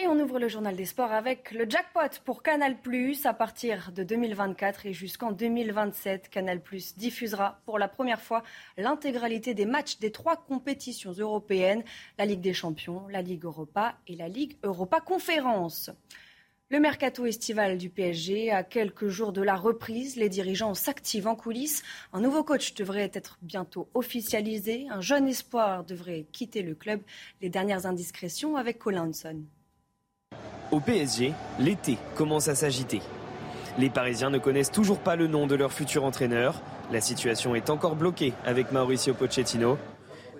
Et 0.00 0.06
on 0.06 0.20
ouvre 0.20 0.38
le 0.38 0.46
journal 0.46 0.76
des 0.76 0.84
sports 0.84 1.10
avec 1.10 1.50
le 1.50 1.68
jackpot 1.68 2.20
pour 2.24 2.44
Canal+. 2.44 2.76
À 3.24 3.34
partir 3.34 3.90
de 3.90 4.04
2024 4.04 4.86
et 4.86 4.92
jusqu'en 4.92 5.32
2027, 5.32 6.28
Canal+ 6.28 6.60
diffusera 6.96 7.60
pour 7.66 7.80
la 7.80 7.88
première 7.88 8.20
fois 8.20 8.44
l'intégralité 8.76 9.54
des 9.54 9.66
matchs 9.66 9.98
des 9.98 10.12
trois 10.12 10.36
compétitions 10.36 11.10
européennes, 11.10 11.82
la 12.16 12.26
Ligue 12.26 12.40
des 12.40 12.54
Champions, 12.54 13.08
la 13.08 13.22
Ligue 13.22 13.44
Europa 13.44 13.96
et 14.06 14.14
la 14.14 14.28
Ligue 14.28 14.56
Europa 14.62 15.00
Conférence. 15.00 15.90
Le 16.70 16.78
mercato 16.78 17.26
estival 17.26 17.76
du 17.76 17.90
PSG, 17.90 18.52
à 18.52 18.62
quelques 18.62 19.08
jours 19.08 19.32
de 19.32 19.42
la 19.42 19.56
reprise, 19.56 20.14
les 20.14 20.28
dirigeants 20.28 20.74
s'activent 20.74 21.26
en 21.26 21.34
coulisses. 21.34 21.82
Un 22.12 22.20
nouveau 22.20 22.44
coach 22.44 22.74
devrait 22.74 23.10
être 23.14 23.36
bientôt 23.42 23.88
officialisé. 23.94 24.86
Un 24.90 25.00
jeune 25.00 25.26
espoir 25.26 25.82
devrait 25.82 26.26
quitter 26.30 26.62
le 26.62 26.76
club. 26.76 27.00
Les 27.40 27.48
dernières 27.48 27.86
indiscrétions 27.86 28.56
avec 28.56 28.78
Collinson. 28.78 29.42
Au 30.70 30.80
PSG, 30.80 31.32
l'été 31.58 31.96
commence 32.14 32.48
à 32.48 32.54
s'agiter. 32.54 33.00
Les 33.78 33.88
Parisiens 33.88 34.28
ne 34.28 34.36
connaissent 34.38 34.70
toujours 34.70 34.98
pas 34.98 35.16
le 35.16 35.26
nom 35.26 35.46
de 35.46 35.54
leur 35.54 35.72
futur 35.72 36.04
entraîneur. 36.04 36.60
La 36.92 37.00
situation 37.00 37.54
est 37.54 37.70
encore 37.70 37.96
bloquée 37.96 38.34
avec 38.44 38.70
Mauricio 38.70 39.14
Pochettino. 39.14 39.78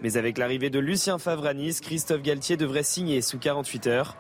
Mais 0.03 0.19
avec 0.19 0.37
l'arrivée 0.37 0.69
de 0.69 0.79
Lucien 0.79 1.17
Nice, 1.55 1.81
Christophe 1.81 2.21
Galtier 2.21 2.59
devrait 2.59 2.83
signer 2.83 3.23
sous 3.23 3.39
48 3.39 3.87
heures. 3.87 4.17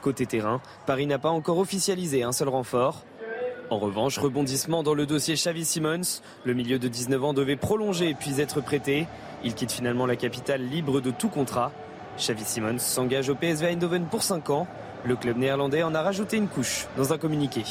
Côté 0.00 0.24
terrain, 0.24 0.62
Paris 0.86 1.06
n'a 1.06 1.18
pas 1.18 1.28
encore 1.28 1.58
officialisé 1.58 2.22
un 2.22 2.32
seul 2.32 2.48
renfort. 2.48 3.04
En 3.68 3.78
revanche, 3.78 4.18
rebondissement 4.18 4.82
dans 4.82 4.94
le 4.94 5.04
dossier 5.04 5.34
Xavi 5.34 5.66
Simons. 5.66 6.22
Le 6.44 6.54
milieu 6.54 6.78
de 6.78 6.88
19 6.88 7.22
ans 7.22 7.34
devait 7.34 7.56
prolonger 7.56 8.16
puis 8.18 8.40
être 8.40 8.62
prêté. 8.62 9.06
Il 9.44 9.54
quitte 9.54 9.72
finalement 9.72 10.06
la 10.06 10.16
capitale 10.16 10.62
libre 10.62 11.02
de 11.02 11.10
tout 11.10 11.28
contrat. 11.28 11.70
Xavi 12.16 12.44
Simons 12.44 12.78
s'engage 12.78 13.28
au 13.28 13.34
PSV 13.34 13.68
Eindhoven 13.68 14.06
pour 14.06 14.22
5 14.22 14.48
ans. 14.50 14.66
Le 15.04 15.16
club 15.16 15.38
néerlandais 15.38 15.82
en 15.82 15.94
a 15.94 16.02
rajouté 16.02 16.36
une 16.36 16.48
couche 16.48 16.86
dans 16.96 17.12
un 17.12 17.18
communiqué. 17.18 17.62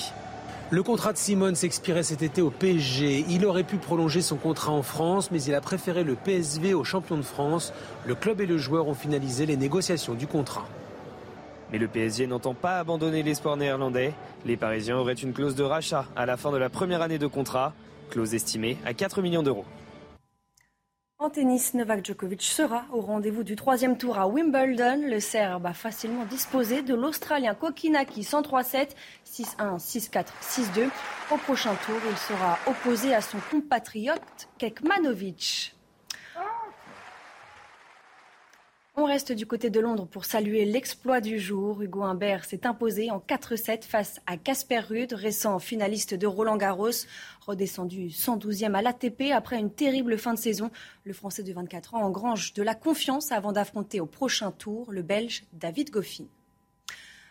Le 0.72 0.84
contrat 0.84 1.14
de 1.14 1.18
Simons 1.18 1.54
expirait 1.54 2.04
cet 2.04 2.22
été 2.22 2.42
au 2.42 2.50
PSG. 2.50 3.26
Il 3.30 3.46
aurait 3.46 3.64
pu 3.64 3.78
prolonger 3.78 4.22
son 4.22 4.36
contrat 4.36 4.72
en 4.72 4.84
France, 4.84 5.32
mais 5.32 5.42
il 5.44 5.54
a 5.56 5.62
préféré 5.62 6.04
le 6.04 6.16
PSV 6.16 6.74
au 6.74 6.84
champion 6.84 7.18
de 7.18 7.24
France. 7.24 7.74
Le 8.06 8.16
club 8.16 8.42
et 8.42 8.46
le 8.46 8.58
joueur 8.58 8.88
ont 8.88 8.94
finalisé 8.94 9.46
les 9.46 9.58
négociations 9.58 10.14
du 10.14 10.28
contrat. 10.28 10.68
Mais 11.72 11.78
le 11.78 11.88
PSG 11.88 12.26
n'entend 12.26 12.56
pas 12.56 12.80
abandonner 12.80 13.22
l'espoir 13.22 13.58
néerlandais. 13.58 14.14
Les 14.46 14.58
Parisiens 14.58 14.98
auraient 14.98 15.14
une 15.14 15.34
clause 15.34 15.56
de 15.56 15.64
rachat 15.64 16.06
à 16.16 16.26
la 16.26 16.38
fin 16.38 16.52
de 16.52 16.58
la 16.58 16.70
première 16.70 17.02
année 17.02 17.20
de 17.20 17.28
contrat, 17.28 17.74
clause 18.10 18.34
estimée 18.34 18.78
à 18.86 18.94
4 18.94 19.22
millions 19.22 19.44
d'euros. 19.44 19.66
En 21.22 21.30
tennis, 21.30 21.74
Novak 21.74 22.06
Djokovic 22.06 22.42
sera 22.42 22.86
au 22.94 23.02
rendez-vous 23.02 23.44
du 23.44 23.58
troisième 23.58 23.98
tour 23.98 24.18
à 24.18 24.26
Wimbledon. 24.26 25.02
Le 25.06 25.20
Serbe 25.20 25.66
a 25.66 25.74
facilement 25.74 26.24
disposé 26.24 26.82
de 26.82 26.96
l'Australien 26.96 27.56
Kokinaki 27.56 28.22
103-7, 28.22 28.92
6-1, 29.30 29.80
6-4, 29.80 30.28
6-2. 30.42 30.90
Au 31.32 31.36
prochain 31.36 31.76
tour, 31.86 31.98
il 32.10 32.18
sera 32.18 32.58
opposé 32.68 33.14
à 33.14 33.20
son 33.20 33.38
compatriote 33.52 34.48
Kekmanovic. 34.60 35.76
On 39.02 39.06
reste 39.06 39.32
du 39.32 39.46
côté 39.46 39.70
de 39.70 39.80
Londres 39.80 40.10
pour 40.12 40.26
saluer 40.26 40.66
l'exploit 40.66 41.22
du 41.22 41.40
jour. 41.40 41.82
Hugo 41.82 42.02
Humbert 42.02 42.44
s'est 42.44 42.68
imposé 42.68 43.10
en 43.12 43.20
4-7 43.20 43.84
face 43.84 44.20
à 44.28 44.36
Casper 44.36 44.80
Ruud, 44.80 45.14
récent 45.14 45.58
finaliste 45.60 46.16
de 46.16 46.28
Roland 46.28 46.58
Garros, 46.58 47.06
redescendu 47.40 48.08
112e 48.10 48.74
à 48.74 48.82
l'ATP 48.82 49.32
après 49.34 49.58
une 49.58 49.72
terrible 49.72 50.18
fin 50.18 50.34
de 50.34 50.38
saison. 50.38 50.70
Le 51.06 51.14
Français 51.14 51.44
de 51.44 51.54
24 51.54 51.96
ans 51.96 52.04
engrange 52.04 52.54
de 52.54 52.62
la 52.62 52.76
confiance 52.76 53.32
avant 53.32 53.54
d'affronter 53.54 54.02
au 54.02 54.06
prochain 54.06 54.52
tour 54.52 54.92
le 54.92 55.02
Belge 55.02 55.46
David 55.54 55.92
Goffin. 55.92 56.26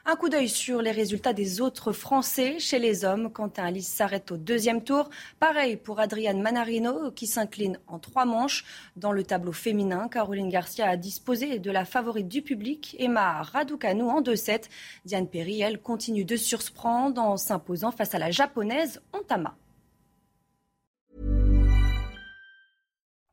Un 0.07 0.17
coup 0.17 0.29
d'œil 0.29 0.49
sur 0.49 0.81
les 0.81 0.91
résultats 0.91 1.33
des 1.33 1.61
autres 1.61 1.93
Français 1.93 2.59
chez 2.59 2.79
les 2.79 3.05
hommes. 3.05 3.31
Quentin 3.31 3.65
Alice 3.65 3.89
s'arrête 3.89 4.31
au 4.31 4.37
deuxième 4.37 4.83
tour. 4.83 5.11
Pareil 5.39 5.77
pour 5.77 6.01
Adrian 6.01 6.39
Manarino 6.39 7.11
qui 7.11 7.27
s'incline 7.27 7.79
en 7.89 7.99
trois 7.99 8.25
manches. 8.25 8.65
Dans 8.97 9.13
le 9.13 9.23
tableau 9.23 9.53
féminin, 9.53 10.09
Caroline 10.09 10.49
Garcia 10.49 10.89
a 10.89 10.97
disposé 10.97 11.59
de 11.59 11.71
la 11.71 11.85
favorite 11.85 12.29
du 12.29 12.41
public, 12.41 12.97
Emma 12.99 13.43
Raducanu 13.43 14.05
en 14.05 14.23
2-7. 14.23 14.65
Diane 15.05 15.29
Perry, 15.29 15.61
elle, 15.61 15.81
continue 15.81 16.25
de 16.25 16.37
surprendre 16.37 17.21
en 17.21 17.37
s'imposant 17.37 17.91
face 17.91 18.15
à 18.15 18.19
la 18.19 18.31
japonaise 18.31 19.03
Ontama. 19.13 19.57